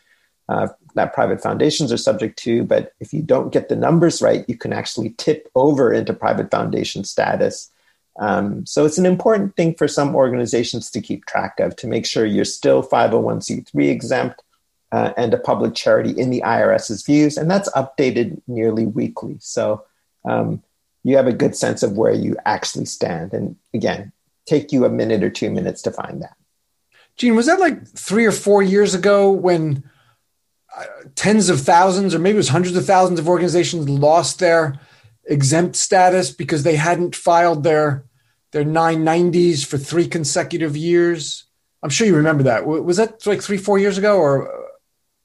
[0.50, 2.64] uh, that private foundations are subject to.
[2.64, 6.52] But if you don't get the numbers right, you can actually tip over into private
[6.52, 7.72] foundation status.
[8.20, 12.06] Um, so it's an important thing for some organizations to keep track of to make
[12.06, 14.42] sure you're still 501c3 exempt
[14.92, 17.38] uh, and a public charity in the IRS's views.
[17.38, 19.38] And that's updated nearly weekly.
[19.40, 19.86] So
[20.26, 20.62] um,
[21.04, 23.34] you have a good sense of where you actually stand.
[23.34, 24.12] And again,
[24.46, 26.36] take you a minute or two minutes to find that.
[27.16, 29.84] Gene, was that like three or four years ago when
[30.76, 30.84] uh,
[31.16, 34.80] tens of thousands, or maybe it was hundreds of thousands of organizations lost their
[35.26, 38.04] exempt status because they hadn't filed their
[38.52, 41.46] their 990s for three consecutive years?
[41.84, 42.66] I'm sure you remember that.
[42.66, 44.68] Was that like three, four years ago, or?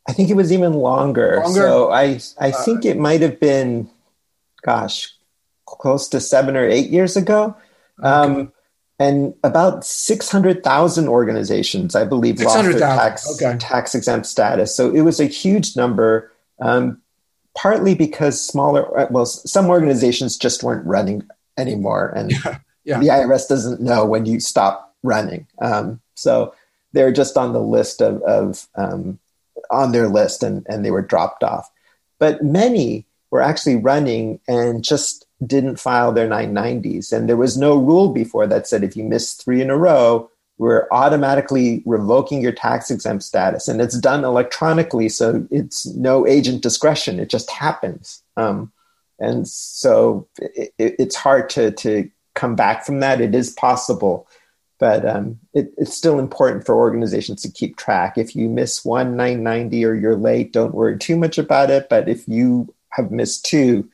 [0.08, 1.40] I think it was even longer.
[1.42, 1.60] longer?
[1.60, 3.88] So I I uh, think uh, it might have been,
[4.62, 5.12] gosh,
[5.64, 7.56] close to seven or eight years ago.
[7.98, 8.08] Okay.
[8.08, 8.52] Um,
[8.98, 13.58] and about 600,000 organizations, I believe, lost their tax, okay.
[13.58, 14.74] tax exempt status.
[14.74, 17.02] So it was a huge number, um,
[17.56, 22.10] partly because smaller, uh, well, some organizations just weren't running anymore.
[22.10, 22.58] And yeah.
[22.84, 22.98] Yeah.
[22.98, 25.46] the IRS doesn't know when you stop running.
[25.60, 26.54] Um, so
[26.92, 29.18] they're just on the list of, of um,
[29.70, 31.70] on their list and, and they were dropped off.
[32.18, 37.12] But many were actually running and just didn't file their 990s.
[37.12, 40.30] And there was no rule before that said if you miss three in a row,
[40.58, 43.66] we're automatically revoking your tax exempt status.
[43.66, 47.18] And it's done electronically, so it's no agent discretion.
[47.18, 48.22] It just happens.
[48.36, 48.72] Um,
[49.18, 53.20] and so it, it's hard to, to come back from that.
[53.20, 54.28] It is possible,
[54.78, 58.18] but um, it, it's still important for organizations to keep track.
[58.18, 61.88] If you miss one 990 or you're late, don't worry too much about it.
[61.88, 63.88] But if you have missed two,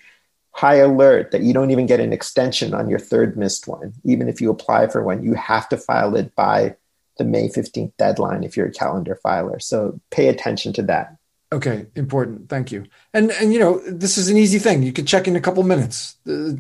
[0.53, 3.94] high alert that you don't even get an extension on your third missed one.
[4.05, 6.76] Even if you apply for one, you have to file it by
[7.18, 9.61] the May 15th deadline if you're a calendar filer.
[9.61, 11.16] So pay attention to that.
[11.53, 12.48] Okay, important.
[12.48, 12.85] Thank you.
[13.12, 14.83] And and you know, this is an easy thing.
[14.85, 16.16] You can check in a couple minutes.
[16.29, 16.53] Uh,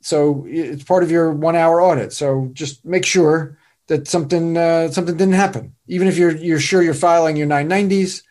[0.00, 2.12] so it's part of your 1-hour audit.
[2.12, 5.74] So just make sure that something uh, something didn't happen.
[5.88, 8.22] Even if you're you're sure you're filing your 990s,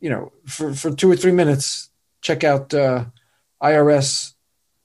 [0.00, 3.04] you know, for for 2 or 3 minutes, check out uh,
[3.62, 4.34] IRS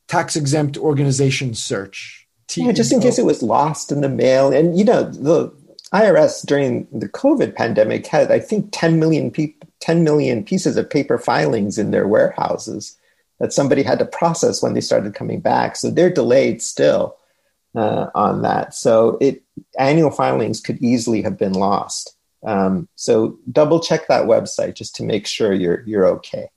[0.08, 2.28] tax exempt organization search.
[2.56, 4.52] Yeah, just in case it was lost in the mail.
[4.52, 5.54] And, you know, the
[5.94, 10.90] IRS during the COVID pandemic had, I think, 10 million, people 10 million pieces of
[10.90, 12.98] paper filings in their warehouses
[13.42, 15.76] that somebody had to process when they started coming back.
[15.76, 17.18] So they're delayed still
[17.76, 18.76] uh, on that.
[18.76, 19.42] So it
[19.80, 22.16] annual filings could easily have been lost.
[22.44, 26.50] Um, so double check that website just to make sure you're you're okay.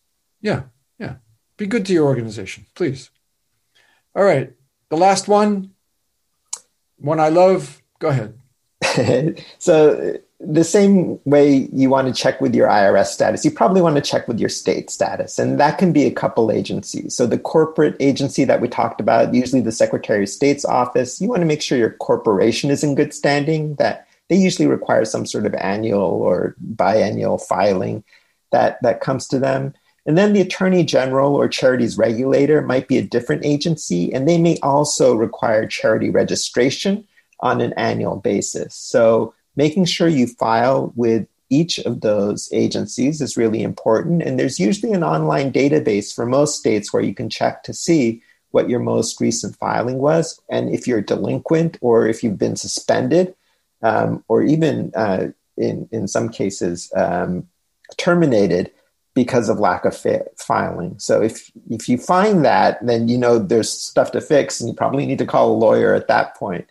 [0.43, 0.65] Yeah,
[0.99, 1.17] yeah.
[1.57, 3.11] Be good to your organization, please.
[4.15, 4.53] All right.
[4.91, 5.71] The last one,
[6.99, 7.81] one I love.
[7.99, 9.43] Go ahead.
[9.59, 13.97] so, the same way you want to check with your IRS status, you probably want
[13.97, 15.39] to check with your state status.
[15.39, 17.15] And that can be a couple agencies.
[17.15, 21.29] So, the corporate agency that we talked about, usually the Secretary of State's office, you
[21.29, 25.27] want to make sure your corporation is in good standing, that they usually require some
[25.27, 28.05] sort of annual or biannual filing
[28.51, 29.75] that, that comes to them.
[30.07, 34.39] And then the attorney general or charities regulator might be a different agency, and they
[34.39, 37.07] may also require charity registration
[37.41, 38.75] on an annual basis.
[38.75, 44.23] So making sure you file with each of those agencies is really important.
[44.23, 48.23] And there's usually an online database for most states where you can check to see
[48.51, 50.41] what your most recent filing was.
[50.49, 53.35] And if you're delinquent or if you've been suspended,
[53.83, 57.47] um, or even uh, in, in some cases um,
[57.99, 58.71] terminated
[59.15, 60.99] because of lack of fi- filing.
[60.99, 64.75] So if, if you find that, then you know there's stuff to fix and you
[64.75, 66.69] probably need to call a lawyer at that point.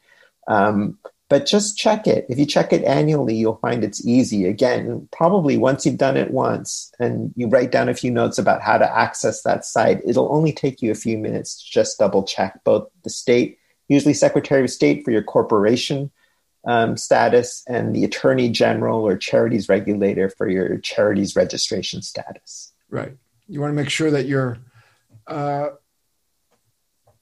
[0.47, 0.97] Um,
[1.33, 2.27] but just check it.
[2.29, 4.45] If you check it annually, you'll find it's easy.
[4.45, 8.61] Again, probably once you've done it once and you write down a few notes about
[8.61, 12.21] how to access that site, it'll only take you a few minutes to just double
[12.21, 16.11] check both the state, usually Secretary of State for your corporation
[16.67, 22.73] um, status, and the Attorney General or Charities Regulator for your charities registration status.
[22.91, 23.17] Right.
[23.47, 24.59] You want to make sure that you're
[25.25, 25.69] uh,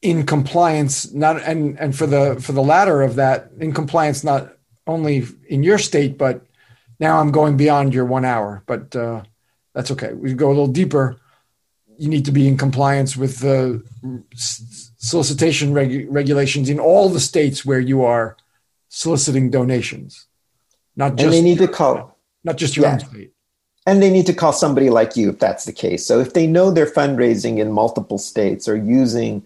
[0.01, 4.53] in compliance not and and for the for the latter of that in compliance not
[4.87, 6.41] only in your state but
[6.99, 9.21] now i'm going beyond your one hour but uh,
[9.73, 10.13] that's okay.
[10.13, 11.17] We go a little deeper.
[11.97, 13.83] You need to be in compliance with the
[14.25, 18.37] solicitation reg- regulations in all the states where you are
[18.89, 20.27] soliciting donations
[20.97, 22.17] not just and they need to call.
[22.43, 22.93] not just your yeah.
[22.93, 23.31] own state.
[23.85, 26.05] And they need to call somebody like you if that's the case.
[26.05, 29.43] So if they know they're fundraising in multiple states or using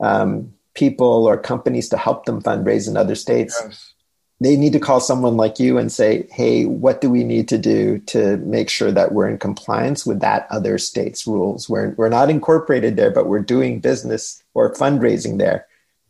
[0.00, 3.60] um, people or companies to help them fundraise in other states.
[3.62, 3.92] Yes.
[4.38, 7.56] They need to call someone like you and say, hey, what do we need to
[7.56, 11.70] do to make sure that we're in compliance with that other state's rules?
[11.70, 15.66] We're, we're not incorporated there, but we're doing business or fundraising there.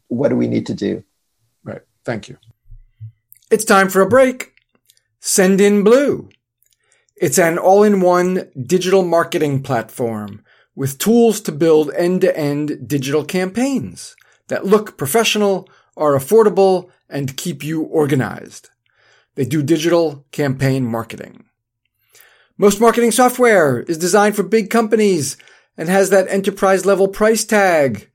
[0.09, 1.05] What do we need to do?
[1.63, 1.83] Right.
[2.05, 2.37] Thank you.
[3.49, 4.55] It's time for a break.
[5.21, 6.29] Sendinblue.
[7.15, 10.43] It's an all in one digital marketing platform
[10.77, 14.15] with tools to build end-to-end digital campaigns
[14.49, 18.71] that look professional, are affordable, and keep you organized.
[19.35, 21.47] They do digital campaign marketing.
[22.59, 25.37] Most marketing software is designed for big companies
[25.77, 28.11] and has that enterprise level price tag.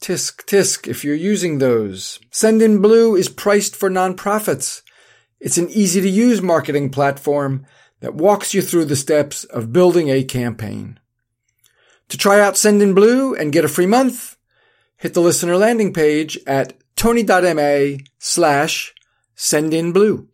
[0.00, 2.20] Tisk tisk if you're using those.
[2.30, 4.82] Sendinblue is priced for nonprofits.
[5.40, 7.66] It's an easy to use marketing platform
[8.00, 11.00] that walks you through the steps of building a campaign.
[12.08, 14.36] To try out Sendinblue and get a free month,
[14.96, 18.94] hit the listener landing page at tony.ma slash
[19.36, 20.26] sendinblue.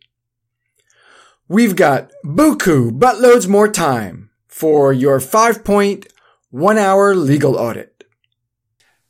[1.47, 6.07] We've got buku buttloads more time for your five point
[6.49, 8.03] one hour legal audit.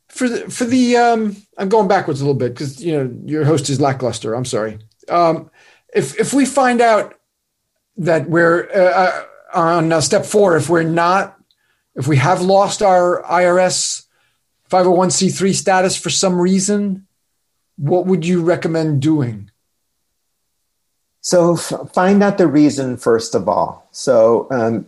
[0.08, 3.44] For the, for the um, I'm going backwards a little bit because you know your
[3.44, 4.34] host is lackluster.
[4.34, 4.78] I'm sorry.
[5.08, 5.50] Um,
[5.94, 7.14] if if we find out
[7.96, 9.24] that we're uh, uh
[9.54, 11.35] on uh, step four, if we're not
[11.96, 14.04] if we have lost our IRS
[14.70, 17.06] 501c3 status for some reason,
[17.76, 19.50] what would you recommend doing?
[21.20, 23.88] So f- find out the reason first of all.
[23.90, 24.86] So um,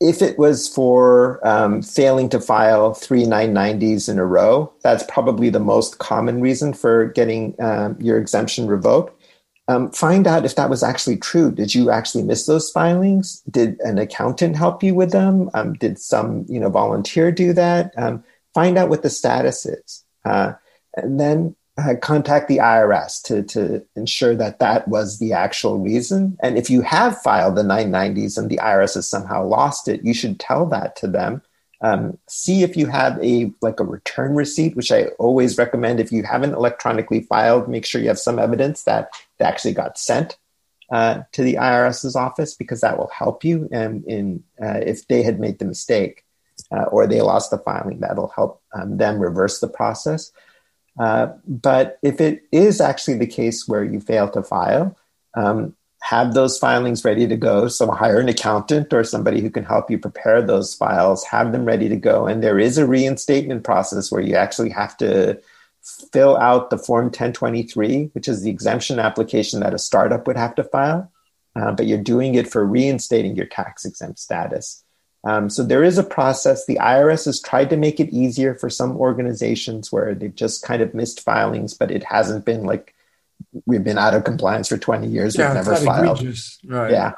[0.00, 5.50] if it was for um, failing to file three 990s in a row, that's probably
[5.50, 9.20] the most common reason for getting um, your exemption revoked
[9.68, 11.50] um, find out if that was actually true.
[11.50, 13.42] Did you actually miss those filings?
[13.50, 15.50] Did an accountant help you with them?
[15.54, 17.92] Um, did some you know volunteer do that?
[17.96, 18.22] Um,
[18.52, 20.52] find out what the status is, uh,
[20.96, 26.36] and then uh, contact the IRS to to ensure that that was the actual reason.
[26.42, 30.12] And if you have filed the 990s and the IRS has somehow lost it, you
[30.12, 31.42] should tell that to them
[31.84, 36.00] um, see if you have a like a return receipt, which I always recommend.
[36.00, 39.98] If you haven't electronically filed, make sure you have some evidence that it actually got
[39.98, 40.38] sent
[40.90, 43.68] uh, to the IRS's office because that will help you.
[43.70, 46.24] And in uh, if they had made the mistake
[46.74, 50.32] uh, or they lost the filing, that'll help um, them reverse the process.
[50.98, 54.96] Uh, but if it is actually the case where you fail to file,
[55.36, 57.66] um, have those filings ready to go.
[57.66, 61.64] So hire an accountant or somebody who can help you prepare those files, have them
[61.64, 62.26] ready to go.
[62.26, 65.40] And there is a reinstatement process where you actually have to
[66.12, 70.54] fill out the Form 1023, which is the exemption application that a startup would have
[70.56, 71.10] to file.
[71.56, 74.84] Uh, but you're doing it for reinstating your tax exempt status.
[75.26, 76.66] Um, so there is a process.
[76.66, 80.82] The IRS has tried to make it easier for some organizations where they've just kind
[80.82, 82.93] of missed filings, but it hasn't been like
[83.66, 85.36] we've been out of compliance for 20 years.
[85.36, 86.24] Yeah, we've never filed.
[86.64, 86.90] Right.
[86.90, 87.12] Yeah.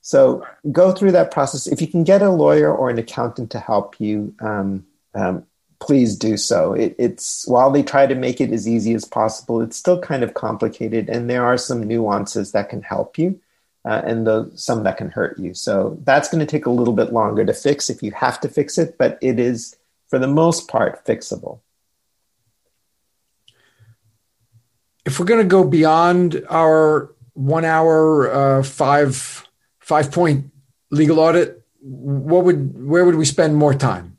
[0.00, 1.66] So go through that process.
[1.66, 5.44] If you can get a lawyer or an accountant to help you, um, um,
[5.80, 6.72] please do so.
[6.72, 10.22] It, it's while they try to make it as easy as possible, it's still kind
[10.22, 13.40] of complicated, and there are some nuances that can help you,
[13.84, 15.54] uh, and the, some that can hurt you.
[15.54, 18.48] So that's going to take a little bit longer to fix if you have to
[18.48, 19.76] fix it, but it is
[20.08, 21.60] for the most part fixable.
[25.06, 29.46] If we're going to go beyond our one hour, uh, five
[29.80, 30.50] five point
[30.90, 34.16] legal audit, what would where would we spend more time?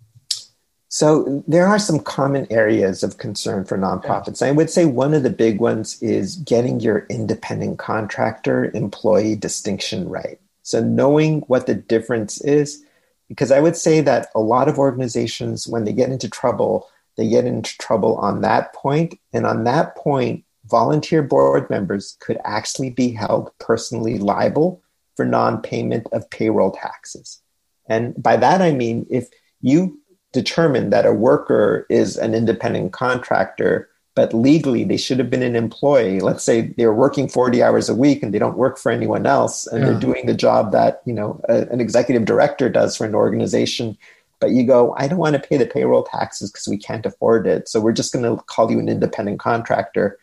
[0.89, 4.41] So there are some common areas of concern for nonprofits.
[4.41, 10.07] I would say one of the big ones is getting your independent contractor employee distinction
[10.07, 10.39] right.
[10.63, 12.83] So knowing what the difference is,
[13.27, 17.27] because I would say that a lot of organizations, when they get into trouble, they
[17.27, 22.89] get into trouble on that point, and on that point, volunteer board members could actually
[22.89, 24.81] be held personally liable
[25.15, 27.41] for non-payment of payroll taxes.
[27.87, 29.29] And by that I mean if
[29.61, 29.99] you
[30.33, 35.55] determine that a worker is an independent contractor, but legally they should have been an
[35.55, 36.19] employee.
[36.19, 39.67] Let's say they're working 40 hours a week and they don't work for anyone else
[39.67, 39.91] and yeah.
[39.91, 43.97] they're doing the job that, you know, a, an executive director does for an organization.
[44.39, 47.47] But you go, I don't want to pay the payroll taxes because we can't afford
[47.47, 47.67] it.
[47.69, 50.17] So we're just going to call you an independent contractor.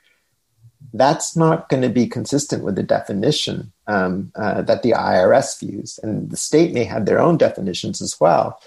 [0.94, 5.98] That's not going to be consistent with the definition um, uh, that the IRS views.
[6.02, 8.60] And the state may have their own definitions as well.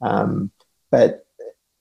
[0.00, 0.50] Um,
[0.90, 1.26] but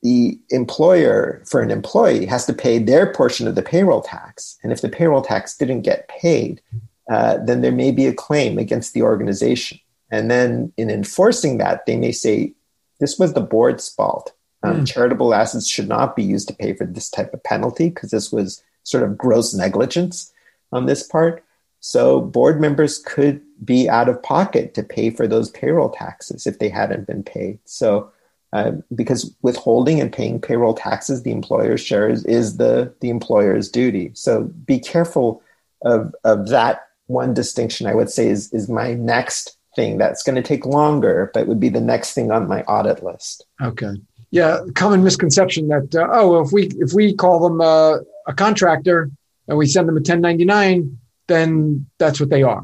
[0.03, 4.57] the employer for an employee has to pay their portion of the payroll tax.
[4.61, 6.61] And if the payroll tax didn't get paid,
[7.09, 9.79] uh, then there may be a claim against the organization.
[10.11, 12.53] And then in enforcing that, they may say,
[12.99, 14.33] this was the board's fault.
[14.61, 14.87] Um, mm.
[14.87, 18.31] Charitable assets should not be used to pay for this type of penalty because this
[18.31, 20.31] was sort of gross negligence
[20.71, 21.43] on this part.
[21.81, 26.59] So board members could be out of pocket to pay for those payroll taxes if
[26.59, 27.59] they hadn't been paid.
[27.65, 28.11] So
[28.53, 33.69] uh, because withholding and paying payroll taxes, the employer's share is, is the, the employer's
[33.69, 34.11] duty.
[34.13, 35.43] So be careful
[35.83, 40.37] of, of that one distinction, I would say, is, is my next thing that's going
[40.37, 43.45] to take longer, but would be the next thing on my audit list.
[43.61, 43.91] Okay.
[44.35, 49.09] Yeah, common misconception that uh, oh, if we if we call them uh, a contractor
[49.47, 52.63] and we send them a 1099, then that's what they are.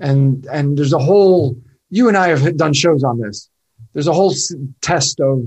[0.00, 1.56] And and there's a whole
[1.90, 3.48] you and I have done shows on this
[3.92, 4.34] there's a whole
[4.80, 5.44] test of,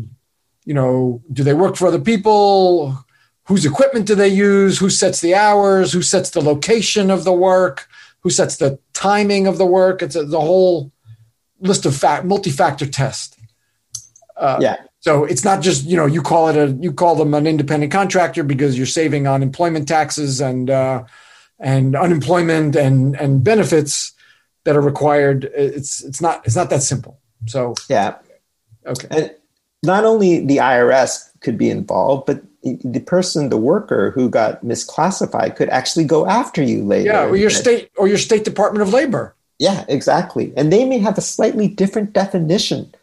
[0.65, 2.97] you know, do they work for other people?
[3.45, 4.79] Whose equipment do they use?
[4.79, 5.93] Who sets the hours?
[5.93, 7.87] Who sets the location of the work?
[8.21, 10.01] Who sets the timing of the work?
[10.01, 10.91] It's a, the whole
[11.59, 13.37] list of fact, multi-factor test.
[14.35, 14.77] Uh, yeah.
[15.01, 17.91] So it's not just you know you call it a you call them an independent
[17.91, 21.03] contractor because you're saving on employment taxes and uh,
[21.59, 24.13] and unemployment and and benefits
[24.63, 25.45] that are required.
[25.55, 27.19] It's it's not it's not that simple.
[27.47, 28.15] So yeah,
[28.85, 29.07] Okay.
[29.11, 29.35] And
[29.83, 35.55] not only the IRS could be involved, but the person, the worker who got misclassified
[35.55, 37.11] could actually go after you later.
[37.11, 39.35] Yeah, or your state or your state Department of Labor.
[39.57, 40.53] Yeah, exactly.
[40.55, 42.93] And they may have a slightly different definition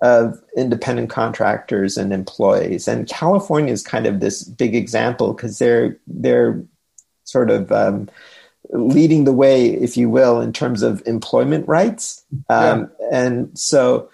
[0.00, 2.86] of independent contractors and employees.
[2.86, 6.62] And California is kind of this big example because they're they're
[7.24, 8.08] sort of um,
[8.70, 12.24] leading the way, if you will, in terms of employment rights.
[12.48, 13.08] Um, yeah.
[13.12, 14.10] And so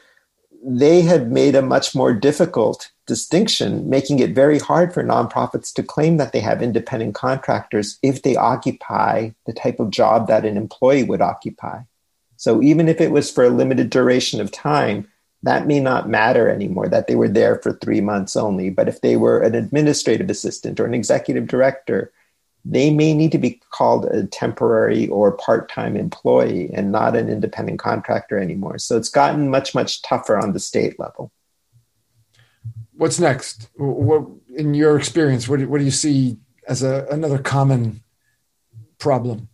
[0.64, 5.82] they had made a much more difficult distinction, making it very hard for nonprofits to
[5.82, 10.57] claim that they have independent contractors if they occupy the type of job that an
[10.57, 11.80] employee would occupy.
[12.37, 15.07] So even if it was for a limited duration of time,
[15.45, 18.70] that may not matter anymore, that they were there for three months only.
[18.70, 22.11] But if they were an administrative assistant or an executive director,
[22.64, 27.78] they may need to be called a temporary or part-time employee and not an independent
[27.78, 28.78] contractor anymore.
[28.78, 31.30] So it's gotten much much tougher on the state level.
[32.97, 33.68] What's next?
[33.76, 34.26] What,
[34.57, 38.03] in your experience, what do, what do you see as a, another common
[38.99, 39.49] problem?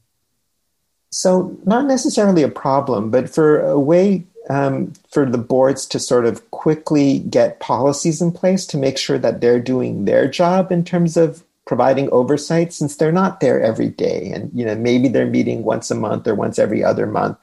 [1.10, 6.24] So not necessarily a problem, but for a way um, for the boards to sort
[6.24, 10.84] of quickly get policies in place to make sure that they're doing their job in
[10.84, 14.32] terms of providing oversight since they're not there every day.
[14.34, 17.38] And you know maybe they're meeting once a month or once every other month.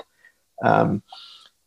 [0.63, 1.03] Um,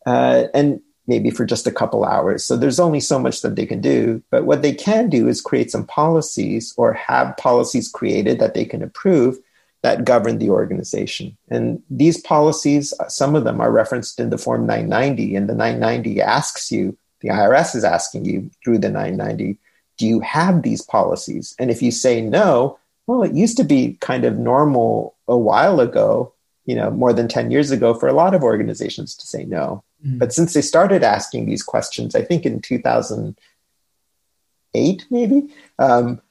[0.04, 2.44] uh, and maybe for just a couple hours.
[2.44, 4.22] So there's only so much that they can do.
[4.30, 8.64] But what they can do is create some policies or have policies created that they
[8.64, 9.38] can approve
[9.82, 14.66] that govern the organization and these policies some of them are referenced in the form
[14.66, 19.58] 990 and the 990 asks you the irs is asking you through the 990
[20.00, 21.54] do you have these policies?
[21.58, 25.78] And if you say no, well, it used to be kind of normal a while
[25.78, 26.32] ago,
[26.64, 29.84] you know, more than 10 years ago for a lot of organizations to say no.
[30.04, 30.18] Mm.
[30.18, 36.22] But since they started asking these questions, I think in 2008, maybe, um,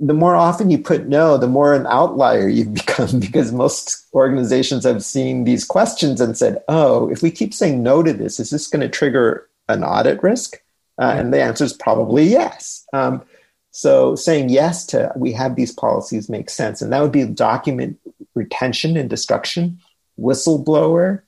[0.00, 4.84] the more often you put no, the more an outlier you've become because most organizations
[4.84, 8.50] have seen these questions and said, oh, if we keep saying no to this, is
[8.50, 10.60] this going to trigger an audit risk?
[10.98, 12.86] Uh, and the answer is probably yes.
[12.92, 13.22] Um,
[13.70, 16.82] so saying yes to we have these policies makes sense.
[16.82, 17.98] And that would be document
[18.34, 19.80] retention and destruction,
[20.18, 21.22] whistleblower,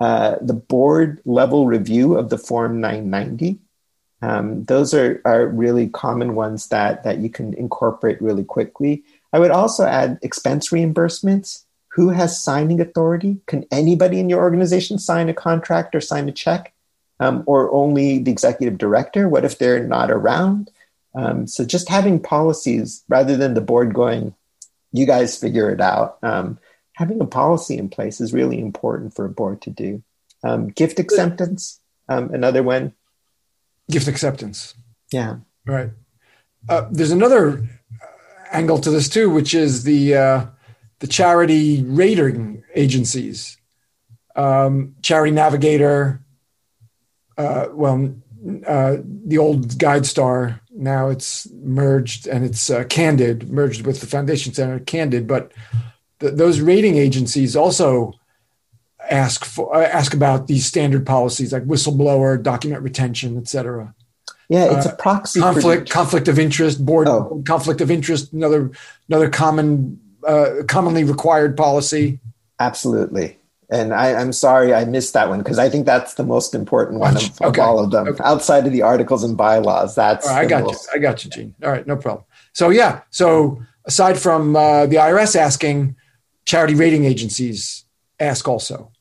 [0.00, 3.58] uh, the board level review of the Form 990.
[4.22, 9.04] Um, those are, are really common ones that, that you can incorporate really quickly.
[9.32, 11.64] I would also add expense reimbursements.
[11.88, 13.38] Who has signing authority?
[13.46, 16.72] Can anybody in your organization sign a contract or sign a check?
[17.18, 19.28] Um, or only the executive director?
[19.28, 20.70] What if they're not around?
[21.14, 24.34] Um, so just having policies rather than the board going,
[24.92, 26.18] you guys figure it out.
[26.22, 26.58] Um,
[26.92, 30.02] having a policy in place is really important for a board to do.
[30.44, 32.92] Um, gift acceptance, um, another one.
[33.90, 34.74] Gift acceptance.
[35.12, 35.36] Yeah.
[35.66, 35.90] Right.
[36.68, 37.68] Uh, there's another
[38.52, 40.46] angle to this too, which is the uh,
[41.00, 43.58] the charity rating agencies,
[44.34, 46.20] um, Charity Navigator.
[47.38, 48.14] Uh, well,
[48.66, 50.60] uh, the old GuideStar.
[50.70, 55.26] Now it's merged and it's uh, Candid, merged with the Foundation Center, Candid.
[55.26, 55.52] But
[56.20, 58.12] th- those rating agencies also
[59.10, 63.94] ask for uh, ask about these standard policies like whistleblower, document retention, et cetera.
[64.48, 65.40] Yeah, it's a uh, proxy.
[65.40, 67.42] conflict, conflict of interest, board oh.
[67.46, 68.32] conflict of interest.
[68.32, 68.70] Another
[69.08, 72.20] another common uh, commonly required policy.
[72.58, 73.38] Absolutely.
[73.68, 77.00] And I, am sorry I missed that one because I think that's the most important
[77.00, 77.60] one of, okay.
[77.60, 78.06] of all of them.
[78.06, 78.22] Okay.
[78.24, 80.86] Outside of the articles and bylaws, that's right, I got most.
[80.86, 80.92] you.
[80.94, 81.54] I got you, Gene.
[81.64, 82.24] All right, no problem.
[82.52, 85.96] So yeah, so aside from uh, the IRS asking,
[86.44, 87.84] charity rating agencies
[88.20, 88.92] ask also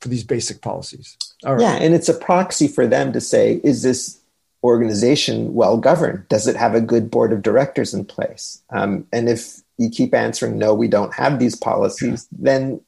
[0.00, 1.16] for these basic policies.
[1.44, 4.20] Yeah, and it's a proxy for them to say, is this
[4.62, 6.28] organization well governed?
[6.28, 8.62] Does it have a good board of directors in place?
[8.70, 12.80] Um, and if you keep answering no, we don't have these policies, then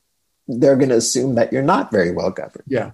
[0.49, 2.65] they're going to assume that you're not very well governed.
[2.67, 2.91] Yeah.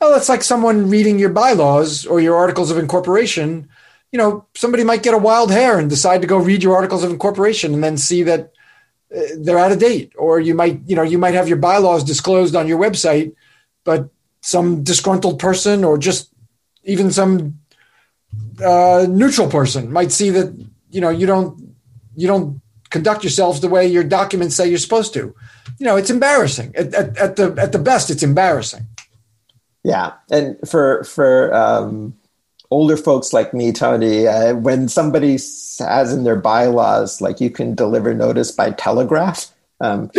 [0.00, 3.68] Oh, it's like someone reading your bylaws or your articles of incorporation.
[4.10, 7.04] You know, somebody might get a wild hair and decide to go read your articles
[7.04, 8.52] of incorporation and then see that
[9.14, 10.12] uh, they're out of date.
[10.16, 13.34] Or you might, you know, you might have your bylaws disclosed on your website,
[13.86, 14.10] but
[14.42, 16.30] some disgruntled person or just
[16.84, 17.58] even some
[18.62, 20.54] uh, neutral person might see that
[20.90, 21.74] you know you don't
[22.14, 22.60] you don't
[22.90, 25.34] conduct yourselves the way your documents say you're supposed to
[25.78, 26.74] you know, it's embarrassing.
[26.76, 28.86] At, at, at the at the best, it's embarrassing.
[29.84, 32.16] Yeah, and for for um,
[32.70, 35.32] older folks like me, Tony, uh, when somebody
[35.78, 40.10] has in their bylaws like you can deliver notice by telegraph, um,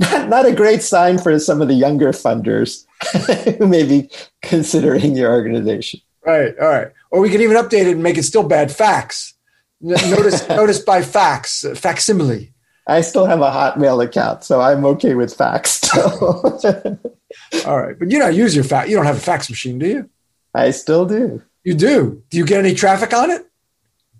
[0.00, 2.84] not, not a great sign for some of the younger funders
[3.58, 4.10] who may be
[4.42, 6.00] considering your organization.
[6.24, 6.58] Right.
[6.58, 6.88] All right.
[7.10, 8.70] Or we could even update it and make it still bad.
[8.70, 9.34] Fax.
[9.80, 12.52] Notice notice by fax, facsimile.
[12.86, 16.60] I still have a Hotmail account, so I'm okay with fax still.
[17.66, 18.88] All right, but you don't use your fax.
[18.88, 20.10] You don't have a fax machine, do you?
[20.54, 21.42] I still do.
[21.64, 22.22] You do.
[22.30, 23.47] Do you get any traffic on it?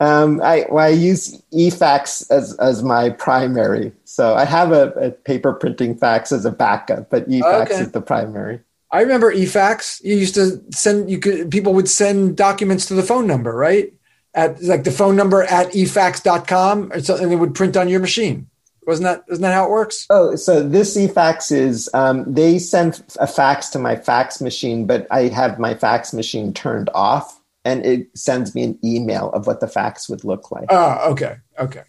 [0.01, 3.93] Um, I well, I use eFax as as my primary.
[4.05, 7.81] So I have a, a paper printing fax as a backup, but eFax okay.
[7.81, 8.61] is the primary.
[8.91, 10.03] I remember eFax.
[10.03, 13.93] You used to send you could people would send documents to the phone number, right?
[14.35, 18.01] At like the phone number at efax.com or something, and it would print on your
[18.01, 18.49] machine.
[18.87, 20.07] Wasn't that isn't that how it works?
[20.09, 25.07] Oh, so this eFax is um, they send a fax to my fax machine, but
[25.11, 27.38] I have my fax machine turned off,
[27.69, 30.67] and it sends me an email of what the fax would look like.
[30.71, 31.83] Oh, okay, okay.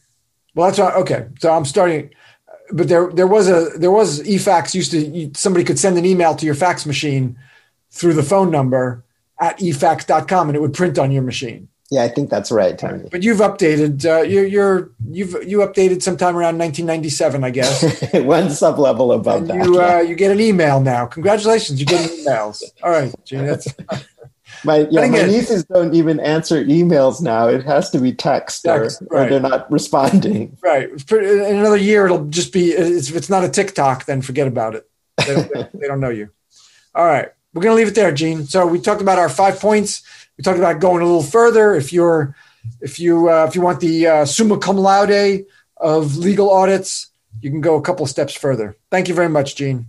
[0.53, 0.93] Well, that's right.
[0.95, 2.09] Okay, so I'm starting,
[2.71, 6.35] but there there was a there was eFax used to somebody could send an email
[6.35, 7.37] to your fax machine
[7.91, 9.05] through the phone number
[9.39, 11.69] at efax.com, and it would print on your machine.
[11.91, 13.07] Yeah, I think that's right, Tony.
[13.09, 14.05] But you've updated.
[14.05, 18.13] Uh, you're, you're you've you updated sometime around 1997, I guess.
[18.25, 19.65] One sub level above and that.
[19.65, 21.07] You uh, you get an email now.
[21.07, 22.61] Congratulations, you get emails.
[22.83, 23.45] All right, Gene.
[23.45, 23.73] That's
[24.63, 25.07] my yeah.
[25.07, 27.47] My nieces don't even answer emails now.
[27.47, 29.27] It has to be text, text or, right.
[29.27, 30.57] or, they're not responding.
[30.61, 30.89] Right.
[31.11, 32.71] In another year, it'll just be.
[32.71, 34.89] If it's not a TikTok, then forget about it.
[35.25, 36.29] They don't, they don't know you.
[36.95, 38.45] All right, we're gonna leave it there, Gene.
[38.45, 40.03] So we talked about our five points
[40.39, 41.75] we talked about going a little further.
[41.75, 42.33] If you're,
[42.79, 45.45] if you, uh, if you want the uh, summa cum laude
[45.75, 47.07] of legal audits,
[47.41, 48.77] you can go a couple steps further.
[48.89, 49.87] Thank you very much, Gene.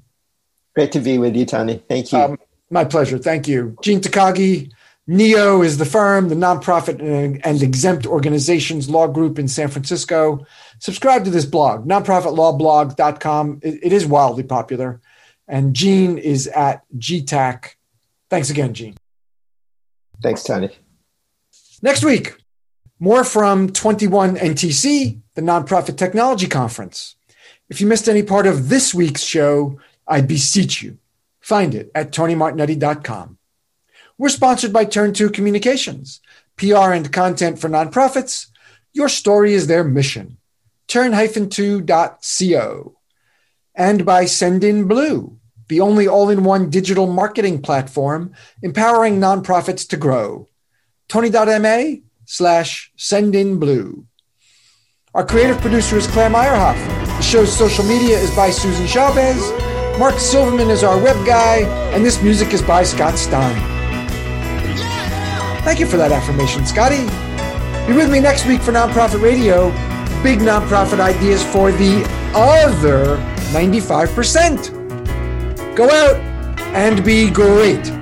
[0.75, 1.81] Great to be with you, Tony.
[1.89, 2.19] Thank you.
[2.19, 2.39] Um,
[2.71, 3.19] my pleasure.
[3.19, 4.73] Thank you, Gene Takagi.
[5.07, 10.47] NEO is the firm, the nonprofit uh, and exempt organizations law group in San Francisco.
[10.79, 13.61] Subscribe to this blog, nonprofitlawblog.com.
[13.63, 15.01] It, it is wildly popular.
[15.49, 17.75] And Gene is at GTAC.
[18.29, 18.97] Thanks again, Gene.
[20.23, 20.71] Thanks, Tony.
[21.83, 22.37] Next week,
[23.01, 27.17] more from 21 NTC, the Nonprofit Technology Conference.
[27.69, 30.99] If you missed any part of this week's show, I beseech you,
[31.51, 33.37] find it at tonymartignetti.com.
[34.17, 36.21] We're sponsored by Turn 2 Communications,
[36.57, 38.47] PR and content for nonprofits.
[38.93, 40.39] Your story is their mission.
[40.87, 42.97] Turn-2.co.
[43.75, 45.37] and by Sendinblue,
[45.69, 48.33] the only all in one digital marketing platform
[48.63, 50.49] empowering nonprofits to grow.
[51.09, 51.97] Tony.ma
[52.27, 54.05] slash sendinblue.
[55.15, 56.79] Our creative producer is Claire Meyerhoff.
[57.17, 59.70] The show's social media is by Susan Chavez.
[60.01, 61.59] Mark Silverman is our web guy,
[61.93, 63.55] and this music is by Scott Stein.
[65.63, 67.05] Thank you for that affirmation, Scotty.
[67.87, 69.69] Be with me next week for Nonprofit Radio.
[70.23, 72.03] Big nonprofit ideas for the
[72.35, 73.19] other
[73.53, 75.77] 95%.
[75.77, 76.17] Go out
[76.75, 78.00] and be great.